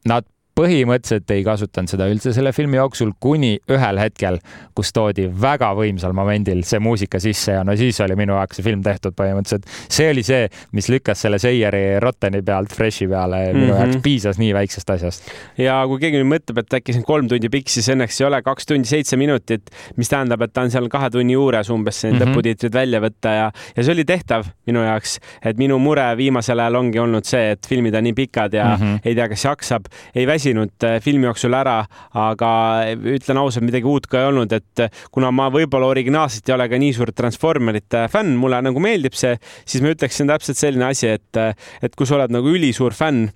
[0.05, 0.25] nad
[0.57, 4.39] põhimõtteliselt ei kasutanud seda üldse selle filmi jooksul, kuni ühel hetkel,
[4.77, 8.65] kus toodi väga võimsal momendil see muusika sisse ja no siis oli minu jaoks see
[8.65, 9.67] film tehtud põhimõtteliselt.
[9.93, 13.61] see oli see, mis lükkas selle Seieri Rotteni pealt Freshi peale mm, -hmm.
[13.61, 14.03] minu jaoks mhm.
[14.05, 15.31] piisas nii väiksest asjast.
[15.61, 18.27] ja kui keegi nüüd mõtleb, et äkki see on kolm tundi pikk, siis õnneks ei
[18.27, 22.03] ole kaks tundi seitse minutit, mis tähendab, et ta on seal kahe tunni juures umbes
[22.03, 22.33] need mm -hmm.
[22.33, 26.81] lõputiitrid välja võtta ja, ja see oli tehtav minu jaoks, et minu mure viimasel ajal
[26.81, 28.99] ongi olnud see, et filmid on nii pikad ja mm -hmm.
[29.05, 31.81] ei tea, kas jaksab, ei väsi väsinud äh, filmi jooksul ära,
[32.15, 32.49] aga
[32.95, 36.69] ütlen ausalt, midagi uut ka ei olnud, et äh, kuna ma võib-olla originaalselt ei ole
[36.69, 41.11] ka nii suur Transformerite fänn, mulle nagu meeldib see, siis ma ütleksin täpselt selline asi,
[41.17, 43.29] et, äh, et kui sa oled nagu ülisuur fänn,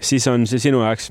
[0.00, 1.10] siis on see sinu jaoks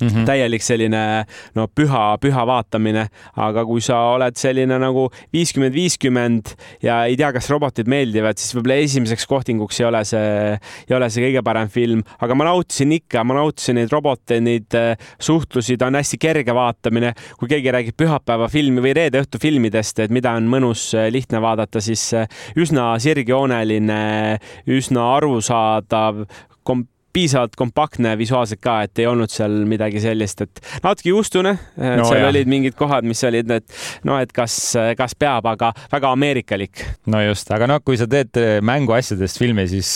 [0.00, 0.26] mm -hmm.
[0.26, 7.04] täielik selline no püha, püha vaatamine, aga kui sa oled selline nagu viiskümmend, viiskümmend ja
[7.04, 10.58] ei tea, kas robotid meeldivad, siis võib-olla esimeseks kohtinguks ei ole see,
[10.88, 14.78] ei ole see kõige parem film, aga ma nautisin ikka, ma nautisin neid roboteid, neid
[14.78, 17.14] äh, suhtlusi, ta on hästi kerge vaatamine.
[17.38, 21.40] kui keegi räägib pühapäeva filmi või reede õhtu filmidest, et mida on mõnus äh, lihtne
[21.42, 26.24] vaadata, siis äh, üsna sirgjooneline, üsna arusaadav
[26.64, 32.06] kom-, piisavalt kompaktne visuaalselt ka, et ei olnud seal midagi sellist, et natuke juustune no,.
[32.06, 32.28] seal jah.
[32.30, 34.56] olid mingid kohad, mis olid, et noh, et kas,
[34.98, 36.84] kas peab, aga väga ameerikalik.
[37.10, 39.92] no just, aga noh, kui sa teed mänguasjadest filmi, siis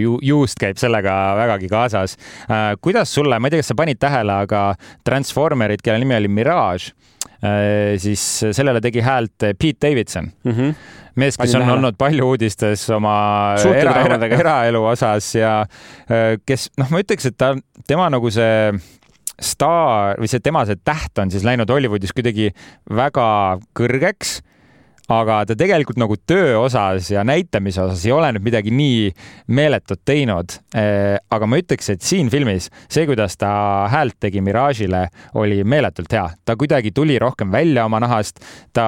[0.00, 2.16] ju, juust käib sellega vägagi kaasas.
[2.50, 4.64] Äh, kuidas sulle, ma ei tea, kas sa panid tähele, aga
[5.06, 6.94] Transformerid, kelle nimi oli Mirage,
[7.40, 8.22] siis
[8.52, 10.32] sellele tegi häält Pete Davidson.
[10.44, 10.56] Mm.
[10.56, 10.74] -hmm
[11.20, 13.14] mees, kes on olnud palju uudistes oma
[13.74, 17.52] era, era, eraelu osas ja äh, kes noh, ma ütleks, et ta,
[17.88, 18.70] tema nagu see
[19.40, 22.50] staar või see tema see täht on siis läinud Hollywoodis kuidagi
[22.96, 23.26] väga
[23.76, 24.40] kõrgeks
[25.10, 29.08] aga ta tegelikult nagu töö osas ja näitamise osas ei ole nüüd midagi nii
[29.56, 30.54] meeletut teinud.
[30.74, 33.50] Aga ma ütleks, et siin filmis see, kuidas ta
[33.90, 35.06] häält tegi Mirage'ile,
[35.40, 36.28] oli meeletult hea.
[36.44, 38.40] ta kuidagi tuli rohkem välja oma nahast,
[38.72, 38.86] ta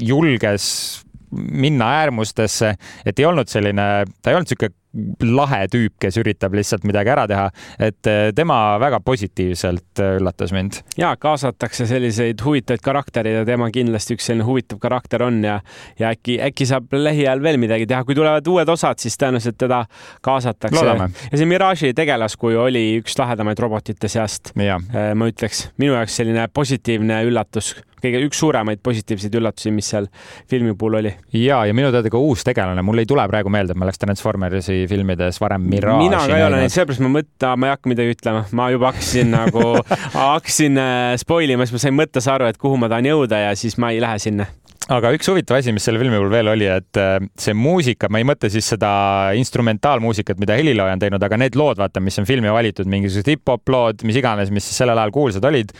[0.00, 3.88] julges minna äärmustesse, et ei olnud selline,
[4.22, 4.76] ta ei olnud niisugune
[5.22, 7.48] lahe tüüp, kes üritab lihtsalt midagi ära teha,
[7.88, 10.80] et eh, tema väga positiivselt eh, üllatas mind.
[10.98, 15.58] ja kaasatakse selliseid huvitavaid karaktereid ja tema kindlasti üks selline huvitav karakter on ja,
[16.00, 19.82] ja äkki, äkki saab lähiajal veel midagi teha, kui tulevad uued osad, siis tõenäoliselt teda
[20.24, 20.86] kaasatakse.
[20.86, 24.54] ja see Mirage'i tegelaskuju oli üks lahedamaid robotite seast.
[24.56, 30.08] Eh, ma ütleks, minu jaoks selline positiivne üllatus kõige üks suuremaid positiivseid üllatusi, mis seal
[30.50, 31.12] filmi puhul oli.
[31.34, 34.00] ja, ja minu teada ka uus tegelane, mul ei tule praegu meelde, et ma oleks
[34.02, 37.92] Transformersi filmides varem Mirage'i mina ka ei ole näinud, sellepärast ma mõtlen, ma ei hakka
[37.92, 39.66] midagi ütlema, ma juba hakkasin nagu
[40.14, 43.52] hakkasin äh, spoil ima, siis ma sain mõttes aru, et kuhu ma tahan jõuda ja
[43.58, 44.48] siis ma ei lähe sinna.
[44.88, 48.22] Aga üks huvitav asi, mis selle filmi puhul veel oli, et äh, see muusika, ma
[48.22, 48.90] ei mõtle siis seda
[49.36, 53.74] instrumentaalmuusikat, mida helilooja on teinud, aga need lood, vaata, mis on filmi valitud, mingisugused hip-hop
[53.74, 55.74] lood, mis iganes, mis sellel ajal kuulsad olid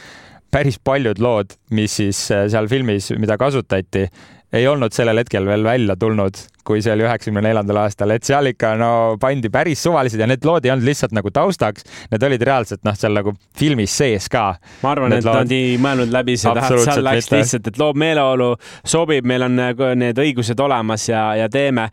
[0.52, 4.06] päris paljud lood, mis siis äh, seal filmis, mida kasutati,
[4.52, 8.50] ei olnud sellel hetkel veel välja tulnud kui see oli üheksakümne neljandal aastal, et seal
[8.50, 12.44] ikka no pandi päris suvalised ja need lood ei olnud lihtsalt nagu taustaks, need olid
[12.44, 14.50] reaalselt noh, seal nagu filmis sees ka.
[14.82, 15.42] ma arvan, et lood...
[15.42, 17.40] nad ei mõelnud läbi seda, seal läks mitte.
[17.40, 18.50] lihtsalt, et loob meeleolu,
[18.84, 21.88] sobib, meil on nagu need õigused olemas ja, ja teeme.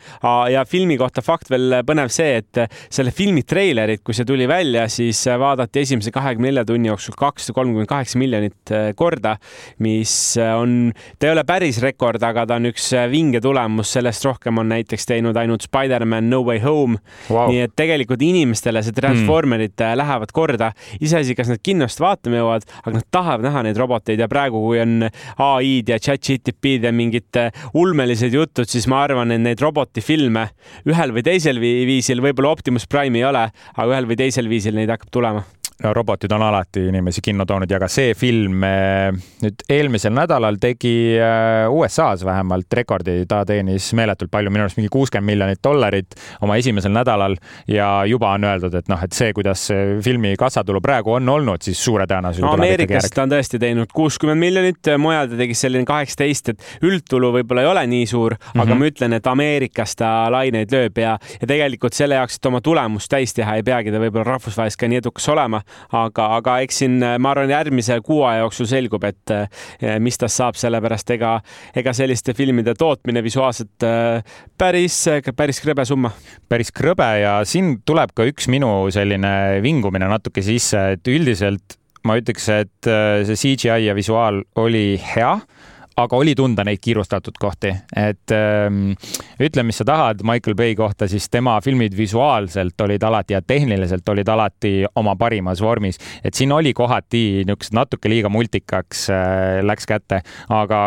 [0.52, 4.88] ja filmi kohta fakt veel põnev see, et selle filmi treilerit, kui see tuli välja,
[4.92, 9.36] siis vaadati esimese kahekümne nelja tunni jooksul kakssada kolmkümmend kaheksa miljonit korda,
[9.86, 14.62] mis on, ta ei ole päris rekord, aga ta on üks vinge tulemus, sellest rohkem
[14.62, 17.00] on on näiteks teinud ainult Spider-man No Way Home.
[17.30, 17.50] Wow..
[17.52, 19.98] nii et tegelikult inimestele see Transformerid mm.
[20.02, 24.30] lähevad korda, iseasi, kas nad kinost vaatama jõuavad, aga nad tahavad näha neid roboteid ja
[24.32, 29.44] praegu, kui on ai-d ja chat-GTP-d ja mingid äh, ulmelised jutud, siis ma arvan, et
[29.44, 30.48] neid robotifilme
[30.90, 34.92] ühel või teisel viisil, võib-olla Optimus Prime ei ole, aga ühel või teisel viisil neid
[34.94, 35.46] hakkab tulema
[35.84, 39.10] robotid on alati inimesi kinno toonud ja ka see film eh,
[39.44, 44.92] nüüd eelmisel nädalal tegi eh, USA-s vähemalt rekordi, ta teenis meeletult palju, minu arust mingi
[44.94, 47.36] kuuskümmend miljonit dollarit oma esimesel nädalal
[47.68, 49.66] ja juba on öeldud, et noh, et see, kuidas
[50.06, 54.40] filmi kassatulu praegu on olnud, siis suure tõenäosusega no, Ameerikas ta on tõesti teinud kuuskümmend
[54.40, 58.64] miljonit, mujal ta tegi selline kaheksateist, et üldtulu võib-olla ei ole nii suur mm, -hmm.
[58.64, 58.80] aga mhm.
[58.80, 63.12] ma ütlen, et Ameerikas ta laineid lööb ja, ja tegelikult selle jaoks, et oma tulemust
[63.12, 65.65] täis teha, ei peagi ta võib-olla rahvusvaheliselt ka nii edukas olema
[65.96, 70.42] aga, aga eks siin ma arvan, järgmise kuu aja jooksul selgub, et eh, mis tast
[70.42, 71.36] saab, sellepärast ega,
[71.76, 73.86] ega selliste filmide tootmine visuaalselt
[74.58, 75.00] päris,
[75.36, 76.12] päris krõbe summa.
[76.50, 82.20] päris krõbe ja siin tuleb ka üks minu selline vingumine natuke sisse, et üldiselt ma
[82.20, 82.90] ütleks, et
[83.26, 85.40] see CGI ja visuaal oli hea
[85.98, 88.92] aga oli tunda neid kiirustatud kohti, et ähm,
[89.40, 94.10] ütle, mis sa tahad Michael Bay kohta, siis tema filmid visuaalselt olid alati ja tehniliselt
[94.12, 99.88] olid alati oma parimas vormis, et siin oli kohati niisugused natuke liiga multikaks äh, läks
[99.88, 100.86] kätte, aga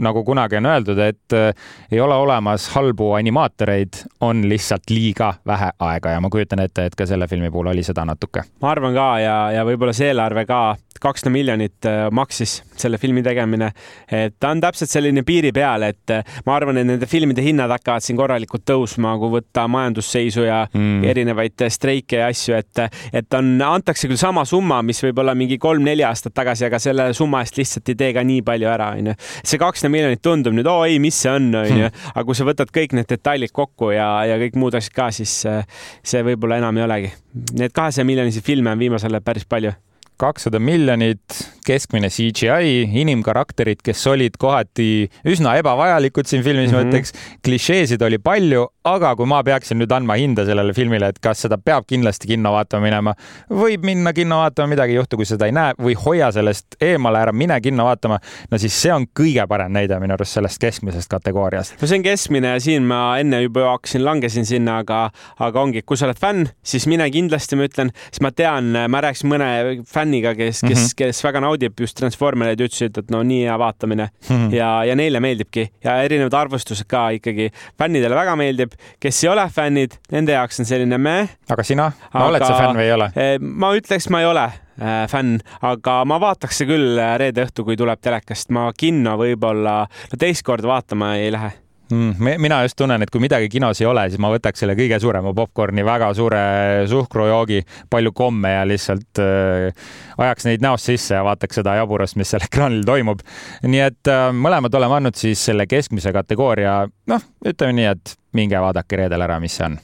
[0.00, 1.54] nagu kunagi on öeldud, et äh,
[1.92, 6.98] ei ole olemas halbu animaatoreid, on lihtsalt liiga vähe aega ja ma kujutan ette, et
[6.98, 8.44] ka selle filmi puhul oli seda natuke.
[8.60, 10.62] ma arvan ka ja, ja võib-olla see eelarve ka
[11.00, 13.70] kakssada miljonit äh, maksis selle filmi tegemine.
[14.12, 17.72] et ta on täpselt selline piiri peal, et äh, ma arvan, et nende filmide hinnad
[17.72, 21.04] hakkavad siin korralikult tõusma, kui võtta majandusseisu ja mm.
[21.12, 22.82] erinevaid streike ja asju, et,
[23.16, 27.42] et on, antakse küll sama summa, mis võib-olla mingi kolm-neli aastat tagasi, aga selle summa
[27.44, 29.16] eest lihtsalt ei tee ka nii palju ära, onju.
[29.42, 32.08] see kakssada miljonit tundub nüüd, oo ei, mis see on, onju, hmm.
[32.14, 35.36] aga kui sa võtad kõik need detailid kokku ja, ja kõik muud asjad ka, siis
[35.50, 35.62] äh,
[36.06, 37.12] see võib-olla enam ei olegi.
[37.58, 39.74] Need kahesaja miljonisi filme on viimasel ajal päris palju
[40.20, 46.90] kakssada miljonit, keskmine CGI, inimkarakterid, kes olid kohati üsna ebavajalikud siin filmis mm, -hmm.
[46.90, 47.14] ma ütleks.
[47.44, 51.58] klišeesid oli palju, aga kui ma peaksin nüüd andma hinda sellele filmile, et kas seda
[51.58, 53.14] peab kindlasti kinno vaatama minema,
[53.48, 57.24] võib minna kinno vaatama, midagi ei juhtu, kui seda ei näe või hoia sellest eemale,
[57.24, 58.20] ära mine kinno vaatama.
[58.50, 61.76] no siis see on kõige parem näide minu arust sellest keskmisest kategooriast.
[61.80, 65.82] no see on keskmine ja siin ma enne juba hakkasin, langesin sinna, aga, aga ongi,
[65.82, 69.50] kui sa oled fänn, siis mine kindlasti, ma ütlen, sest ma tean, ma rääkisin mõne
[69.88, 70.94] fänni fänniga, kes, kes mm, -hmm.
[70.96, 74.54] kes väga naudib just Transformereid, ütlesid, et no nii hea vaatamine mm -hmm.
[74.54, 77.50] ja, ja neile meeldibki ja erinevad arvustused ka ikkagi.
[77.78, 81.30] fännidele väga meeldib, kes ei ole fännid, nende jaoks on selline meh.
[81.50, 83.10] aga sina, oled sa fänn või ei ole?
[83.14, 87.66] Eh, ma ütleks, ma ei ole äh, fänn, aga ma vaataks küll äh, reede õhtu,
[87.68, 88.52] kui tuleb telekast.
[88.54, 91.52] ma kinno võib-olla no teist korda vaatama ei lähe
[91.90, 92.40] mm,.
[92.40, 95.32] mina just tunnen, et kui midagi kinos ei ole, siis ma võtaks selle kõige suurema
[95.36, 96.42] popkorni, väga suure
[96.90, 102.30] suhkrujoogi, palju komme ja lihtsalt äh, ajaks neid näost sisse ja vaataks seda jaburust, mis
[102.32, 103.22] seal ekraanil toimub.
[103.66, 108.60] nii et äh, mõlemad oleme andnud siis selle keskmise kategooria, noh, ütleme nii, et minge
[108.62, 109.78] vaadake reedel ära, mis see on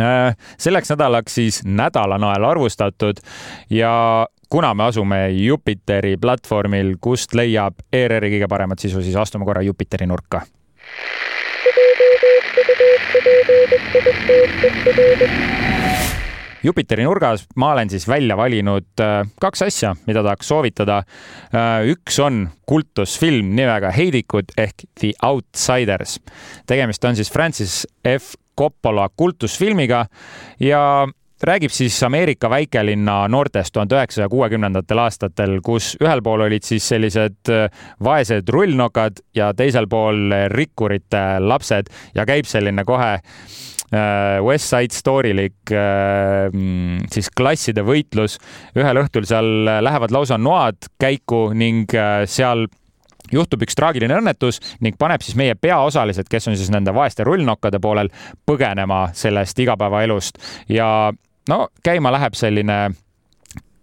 [0.00, 3.22] äh, selleks nädalaks siis nädalanael arvustatud
[3.72, 3.92] ja
[4.48, 10.08] kuna me asume Jupiteri platvormil, kust leiab ERR-i kõige paremat sisu, siis astume korra Jupiteri
[10.08, 10.44] nurka
[16.62, 20.98] Jupiteri nurgas ma olen siis välja valinud äh, kaks asja, mida tahaks soovitada.
[21.54, 26.18] Äh, üks on kultusfilm nimega Heidikud ehk The Outsiders.
[26.66, 30.06] tegemist on siis Francis F Coppola kultusfilmiga
[30.60, 30.82] ja
[31.42, 37.52] räägib siis Ameerika väikelinna noortest tuhande üheksasaja kuuekümnendatel aastatel, kus ühel pool olid siis sellised
[37.52, 37.68] äh,
[38.04, 43.22] vaesed rullnokad ja teisel pool rikkurite lapsed ja käib selline kohe äh,
[44.44, 46.50] West Side Story'lik äh,
[47.12, 48.38] siis klasside võitlus.
[48.76, 51.94] ühel õhtul seal lähevad lausa noad käiku ning
[52.26, 52.66] seal
[53.32, 57.80] juhtub üks traagiline õnnetus ning paneb siis meie peaosalised, kes on siis nende vaeste rullnokkade
[57.82, 58.10] poolel,
[58.48, 60.38] põgenema sellest igapäevaelust
[60.72, 61.12] ja
[61.48, 62.78] no käima läheb selline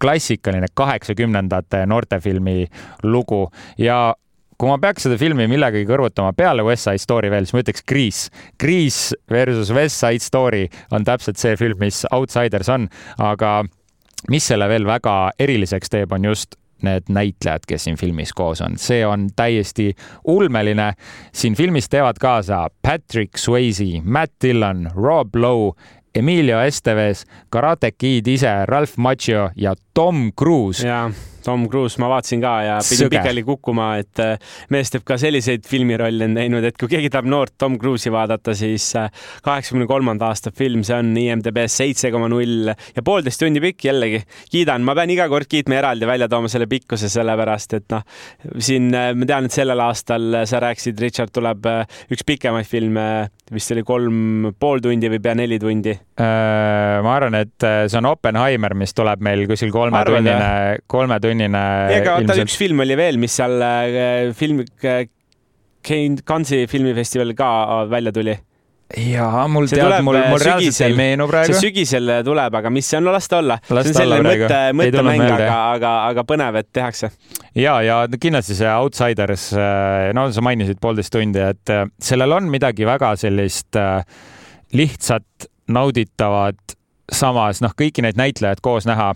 [0.01, 2.65] klassikaline kaheksakümnendate noortefilmi
[3.03, 3.47] lugu
[3.77, 4.15] ja
[4.57, 7.83] kui ma peaks seda filmi millegagi kõrvutama peale West Side Story veel, siis ma ütleks
[7.87, 8.43] Grease.
[8.61, 12.87] Grease versus West Side Story on täpselt see film, mis Outsiders on,
[13.19, 13.57] aga
[14.31, 18.75] mis selle veel väga eriliseks teeb, on just need näitlejad, kes siin filmis koos on,
[18.79, 19.93] see on täiesti
[20.31, 20.91] ulmeline.
[21.33, 25.73] siin filmis teevad kaasa Patrick Swayze, Matt Dillon, Rob Lowe,
[26.15, 30.87] Emilio Esteves, Karate Kid ise, Ralph Macchio ja Tom Cruise.
[31.45, 35.67] Tom Cruise ma vaatasin ka ja pidin pikali kukkuma, et äh, mees teeb ka selliseid
[35.69, 39.11] filmirolle on teinud, et kui keegi tahab noort Tom Cruise'i vaadata, siis äh,
[39.45, 44.23] kaheksakümne kolmanda aasta film, see on IMDB-s seitse koma null ja poolteist tundi pikk jällegi.
[44.51, 48.05] kiidan, ma pean iga kord kiitma eraldi välja tooma selle pikkuse, sellepärast et noh,
[48.57, 51.69] siin äh, ma tean, et sellel aastal sa rääkisid, Richard, tuleb
[52.13, 53.05] üks pikemaid filme,
[53.53, 55.93] vist oli kolm pool tundi või pea neli tundi.
[55.93, 61.34] Äh, ma arvan, et see on Oppenheimer, mis tuleb meil kuskil kolmetunnine, kolmetunnine.
[61.99, 64.63] Ega oota, üks film oli veel, mis seal äh, film,
[65.85, 67.49] Cannes'i filmifestivalil ka
[67.91, 68.33] välja tuli
[68.93, 70.93] jaa, mul See tead, mul, mul äh, reaalselt sügisel.
[70.93, 71.61] ei meenu praegu see.
[71.67, 73.57] sügisel tuleb, aga mis see on, no las ta olla.
[73.65, 77.09] See on selline mõtte, mõttemäng, aga, aga, aga põnev, et tehakse.
[77.57, 79.47] ja, ja kindlasti see Outsiders,
[80.15, 84.05] no sa mainisid poolteist tundi, et äh, sellel on midagi väga sellist äh,
[84.75, 86.77] lihtsat, nauditavat,
[87.11, 89.13] samas noh, kõiki neid näitlejaid koos näha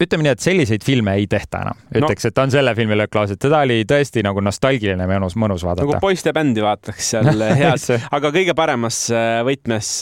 [0.00, 3.34] ütleme nii, et selliseid filme ei tehta enam, ütleks, et ta on selle filmi lööklaas,
[3.34, 6.00] et teda oli tõesti nagu nostalgiline, mõnus, mõnus nagu vaadata.
[6.02, 7.86] poiste bändi vaataks seal head,
[8.18, 9.92] aga kõige paremas äh, võtmes,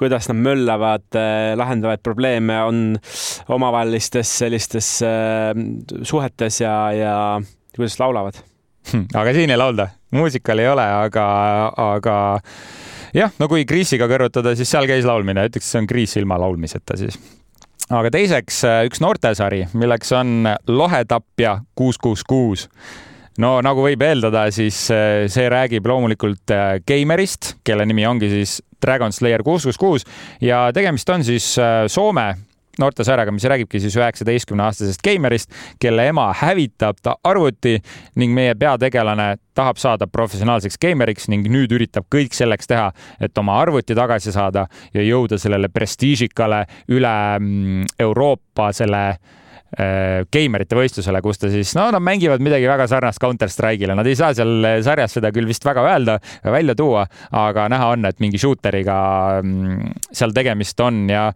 [0.00, 1.08] kuidas nad möllavad,
[1.60, 2.84] lahendavad probleeme, on
[3.48, 5.52] omavahelistes sellistes äh,
[6.02, 7.16] suhetes ja, ja
[7.76, 8.44] kuidas laulavad.
[9.14, 11.26] aga siin ei laulda, muusikal ei ole, aga,
[11.96, 12.16] aga
[13.16, 16.98] jah, no kui Kriisiga kõrvutada, siis seal käis laulmine, ütleks, see on Kriis ilma laulmiseta
[17.00, 17.18] siis
[17.90, 22.66] aga teiseks üks noortesari, milleks on Lohetapja kuus, kuus, kuus.
[23.40, 28.60] no nagu võib eeldada, siis äh, see räägib loomulikult äh, geimerist, kelle nimi ongi siis
[28.80, 30.06] Dragon Slayer kuus, kuus, kuus
[30.40, 32.28] ja tegemist on siis äh, Soome
[32.78, 35.50] noortesarjaga, mis räägibki siis üheksateistkümne aastasest geimerist,
[35.82, 37.78] kelle ema hävitab ta arvuti
[38.20, 42.90] ning meie peategelane tahab saada professionaalseks geimeriks ning nüüd üritab kõik selleks teha,
[43.20, 46.64] et oma arvuti tagasi saada ja jõuda sellele prestiižikale
[46.94, 52.86] üle mm, Euroopa selle äh, geimerite võistlusele, kus ta siis, no nad mängivad midagi väga
[52.90, 57.06] sarnast Counter Strike'ile, nad ei saa seal sarjas seda küll vist väga öelda, välja tuua,
[57.42, 59.00] aga näha on, et mingi shooteriga
[59.42, 61.30] mm, seal tegemist on ja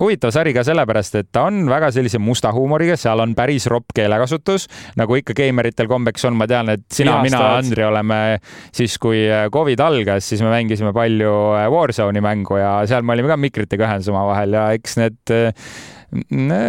[0.00, 3.94] huvitav sari ka sellepärast, et ta on väga sellise musta huumoriga, seal on päris ropp
[3.96, 4.68] keelekasutus,
[5.00, 7.42] nagu ikka geimeritel kombeks on, ma tean, et sina, mina.
[7.54, 8.20] Andri oleme
[8.74, 9.24] siis, kui
[9.54, 11.34] Covid algas, siis me mängisime palju
[11.74, 15.36] Warzone'i mängu ja seal me olime ka mikritega ühenduses omavahel ja eks need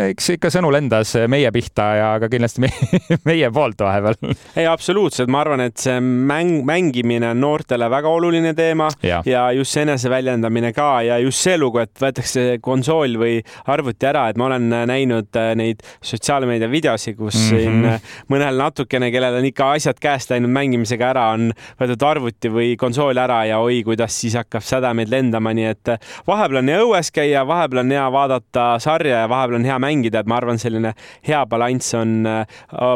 [0.10, 4.18] eks ikka sõnu lendas meie pihta ja ka kindlasti meie, meie poolt vahepeal.
[4.58, 9.46] ei, absoluutselt, ma arvan, et see mäng, mängimine on noortele väga oluline teema ja, ja
[9.56, 13.38] just see eneseväljendamine ka ja just see lugu, et võetakse konsool või
[13.72, 17.48] arvuti ära, et ma olen näinud äh, neid sotsiaalmeedia videosid, kus Mhm.
[17.50, 22.50] siin äh, mõnel natukene, kellel on ikka asjad käest läinud mängimisega ära, on võetud arvuti
[22.50, 26.72] või konsool ära ja oi, kuidas siis hakkab sädemeid lendama, nii et äh, vahepeal on
[26.74, 30.40] hea õues käia, vahepeal on hea vaadata sarja ja vahepeal on hea mängida, et ma
[30.40, 30.94] arvan, selline
[31.28, 32.28] hea balanss on,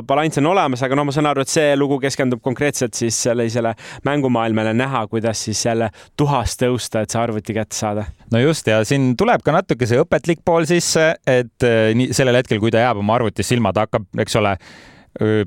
[0.08, 3.76] balanss on olemas, aga noh, ma saan aru, et see lugu keskendub konkreetselt siis sellisele
[4.08, 8.06] mängumaailmale näha, kuidas siis jälle tuhas tõusta, et see arvuti kätte saada.
[8.32, 12.42] no just ja siin tuleb ka natuke see õpetlik pool sisse, et eh, nii sellel
[12.42, 14.56] hetkel, kui ta jääb oma arvutis silma, ta hakkab, eks ole,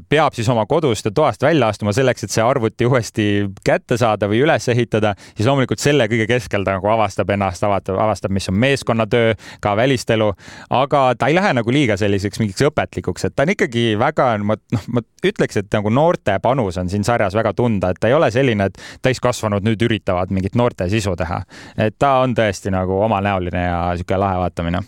[0.08, 3.26] peab siis oma kodust ja toast välja astuma selleks, et see arvuti uuesti
[3.64, 7.96] kätte saada või üles ehitada, siis loomulikult selle kõige keskel ta nagu avastab ennast, avastab,
[8.04, 10.28] avastab, mis on meeskonnatöö, ka välistelu,
[10.70, 14.58] aga ta ei lähe nagu liiga selliseks mingiks õpetlikuks, et ta on ikkagi väga, ma
[14.76, 18.16] noh, ma ütleks, et nagu noorte panus on siin sarjas väga tunda, et ta ei
[18.18, 21.42] ole selline, et täiskasvanud nüüd üritavad mingit noorte sisu teha,
[21.80, 24.84] et ta on tõesti nagu omanäoline ja sihuke lahe vaatamine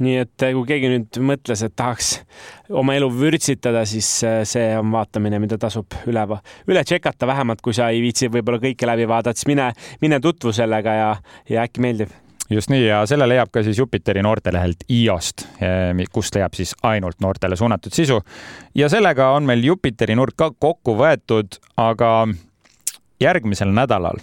[0.00, 2.14] nii et eh, kui keegi nüüd mõtles, et tahaks
[2.80, 6.24] oma elu vürtsitada, siis eh, see on vaatamine, mida tasub üle,
[6.70, 9.70] üle tšekata, vähemalt kui sa ei viitsi võib-olla kõike läbi vaadata, siis mine,
[10.02, 11.12] mine tutvu sellega ja,
[11.50, 12.12] ja äkki meeldib.
[12.50, 15.46] just nii ja selle leiab ka siis Jupiteri noortelehelt IOst,
[16.12, 18.18] kust leiab siis ainult noortele suunatud sisu
[18.74, 22.26] ja sellega on meil Jupiteri nurk ka kokku võetud, aga
[23.20, 24.18] järgmisel nädalal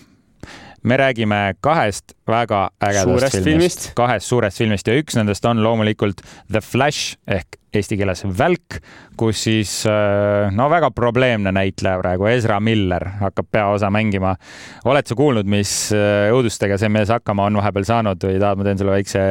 [0.83, 3.43] me räägime kahest väga ägedast filmist.
[3.43, 6.21] filmist., kahest suurest filmist ja üks nendest on loomulikult
[6.51, 8.79] The Flash ehk eesti keeles Välk,
[9.19, 14.35] kus siis äh, no väga probleemne näitleja praegu, Ezra Miller hakkab peaosa mängima.
[14.85, 18.67] oled sa kuulnud, mis äh, õudustega see mees hakkama on vahepeal saanud või tahad, ma
[18.67, 19.21] teen sulle väikse,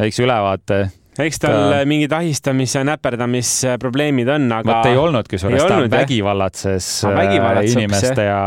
[0.00, 0.84] väikse ülevaate?
[1.18, 1.82] Eks tal Ta- ta...
[1.88, 8.26] mingid ahistamis- ja näperdamisprobleemid on, aga vot ei olnud, kusjuures ta olnud, vägivallatses äh, inimeste
[8.26, 8.38] ja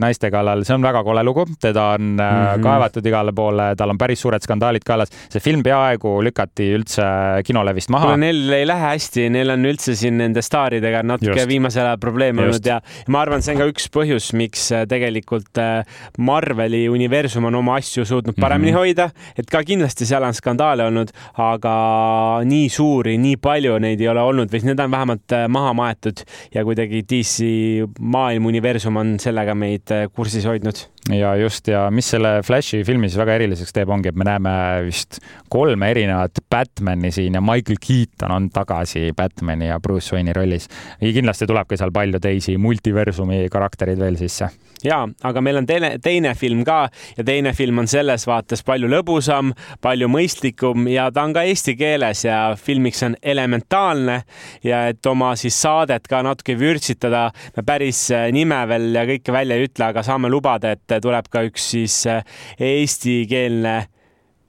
[0.00, 2.22] naiste kallal, see on väga kole lugu, teda on mm.
[2.22, 2.64] -hmm.
[2.64, 5.12] kaevatud igale poole, tal on päris suured skandaalid kaelas.
[5.28, 7.04] see film peaaegu lükati üldse
[7.44, 11.48] kinolevist maha kuule, neil ei lähe hästi, neil on üldse siin nende staaridega natuke Just.
[11.48, 15.60] viimasel ajal probleeme olnud ja ma arvan, see on ka üks põhjus, miks äh, tegelikult
[15.60, 15.84] äh,
[16.18, 18.78] Marveli universum on oma asju suutnud paremini mm -hmm.
[18.78, 21.74] hoida, et ka kindlasti seal on skandaale olnud, aga
[22.44, 26.64] nii suuri, nii palju neid ei ole olnud või need on vähemalt maha maetud ja
[26.66, 27.50] kuidagi DC
[28.00, 33.20] maailm, universum on sellega meid kursis hoidnud ja just ja mis selle Flashi filmi siis
[33.20, 34.52] väga eriliseks teeb, ongi, et me näeme
[34.86, 35.20] vist
[35.52, 40.68] kolme erinevat Batman'i siin ja Michael Keaton on tagasi Batman'i ja Bruce Wayne'i rollis.
[41.00, 44.48] ja kindlasti tuleb ka seal palju teisi multiversumi karaktereid veel sisse.
[44.84, 46.88] ja, aga meil on teine, teine film ka
[47.18, 49.52] ja teine film on selles vaates palju lõbusam,
[49.84, 54.22] palju mõistlikum ja ta on ka eesti keeles ja filmiks on Elementaalne
[54.64, 59.60] ja et oma siis saadet ka natuke vürtsitada, me päris nime veel ja kõike välja
[59.60, 62.22] ei ütle, aga saame lubada, et tuleb ka üks siis äh,
[62.60, 63.76] eestikeelne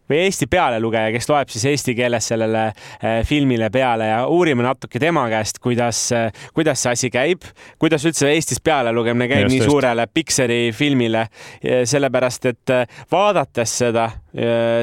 [0.06, 5.02] või Eesti pealelugeja, kes loeb siis eesti keeles sellele äh, filmile peale ja uurime natuke
[5.02, 7.48] tema käest, kuidas, äh, kuidas see asi käib,
[7.82, 9.72] kuidas üldse Eestis pealelugemine käib just, nii just.
[9.72, 11.26] suurele Pixari filmile,
[11.64, 12.76] sellepärast et
[13.12, 14.12] vaadates seda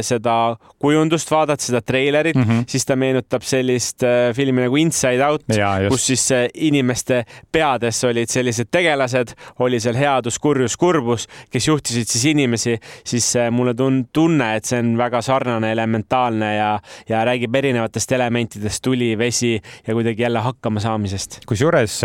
[0.02, 2.64] seda kujundust, vaadates seda treilerit mm, -hmm.
[2.68, 5.44] siis ta meenutab sellist äh, filmi nagu Inside Out,
[5.88, 12.08] kus siis äh, inimeste peades olid sellised tegelased, oli seal headus, kurjus, kurbus, kes juhtisid
[12.08, 16.70] siis inimesi, siis mulle tun-, tunne, et see on väga sarnane, elementaalne ja,
[17.08, 19.54] ja räägib erinevatest elementidest, tuli, vesi
[19.86, 21.42] ja kuidagi jälle hakkama saamisest.
[21.46, 22.00] kusjuures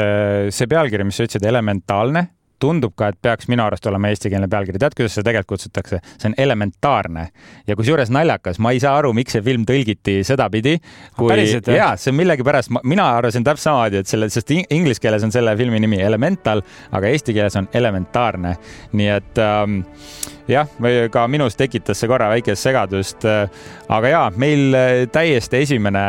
[0.50, 2.28] see pealkiri, mis sa ütlesid, elementaalne
[2.60, 4.82] tundub ka, et peaks minu arust olema eestikeelne pealkiri.
[4.82, 6.00] tead, kuidas seda tegelikult kutsutakse?
[6.18, 7.28] see on elementaarne
[7.68, 10.78] ja kusjuures naljakas, ma ei saa aru, miks see film tõlgiti sedapidi,
[11.18, 11.34] kui
[11.76, 15.56] ja see on millegipärast, mina arvasin täpselt samamoodi, et selle, sest inglise keeles on selle
[15.60, 16.62] filmi nimi Elemental,
[16.96, 18.56] aga eesti keeles on elementaarne.
[18.98, 19.82] nii et ähm,
[20.48, 20.70] jah,
[21.12, 23.28] ka minus tekitas see korra väikest segadust.
[23.90, 24.76] aga ja meil
[25.12, 26.04] täiesti esimene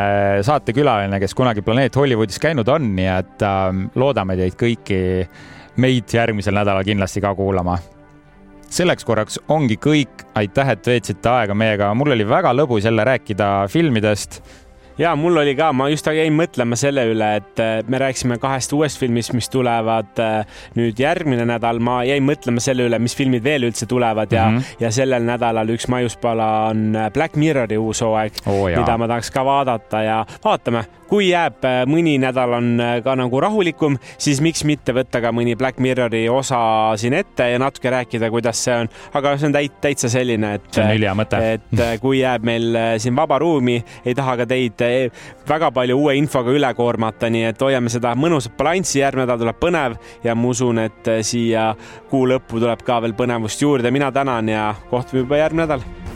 [0.46, 5.00] saatekülaline, kes kunagi Planeet Hollywoodis käinud on, nii et ähm, loodame teid kõiki
[5.78, 7.78] meid järgmisel nädalal kindlasti ka kuulama.
[8.68, 13.68] selleks korraks ongi kõik, aitäh, et veetsite aega meiega, mul oli väga lõbus jälle rääkida
[13.72, 14.42] filmidest
[14.98, 18.72] ja mul oli ka, ma just jäin mõtlema selle üle, et äh, me rääkisime kahest
[18.74, 21.78] uuest filmist, mis tulevad äh, nüüd järgmine nädal.
[21.78, 24.82] ma jäin mõtlema selle üle, mis filmid veel üldse tulevad ja mm, -hmm.
[24.82, 29.30] ja sellel nädalal üks maiuspala on äh, Black Mirrori uus hooaeg oh,, mida ma tahaks
[29.30, 34.92] ka vaadata ja vaatame, kui jääb mõni nädal on ka nagu rahulikum, siis miks mitte
[34.92, 36.58] võtta ka mõni Black Mirrori osa
[36.96, 38.88] siin ette ja natuke rääkida, kuidas see on.
[39.14, 40.78] aga see on täit-, täitsa selline, et,
[41.38, 44.87] et kui jääb meil siin vaba ruumi, ei taha ka teid
[45.48, 49.60] väga palju uue infoga üle koormata, nii et hoiame seda mõnusat balanssi, järgmine nädal tuleb
[49.62, 51.70] põnev ja ma usun, et siia
[52.10, 53.90] kuu lõppu tuleb ka veel põnevust juurde.
[53.90, 56.07] mina tänan ja kohtume juba järgmine nädal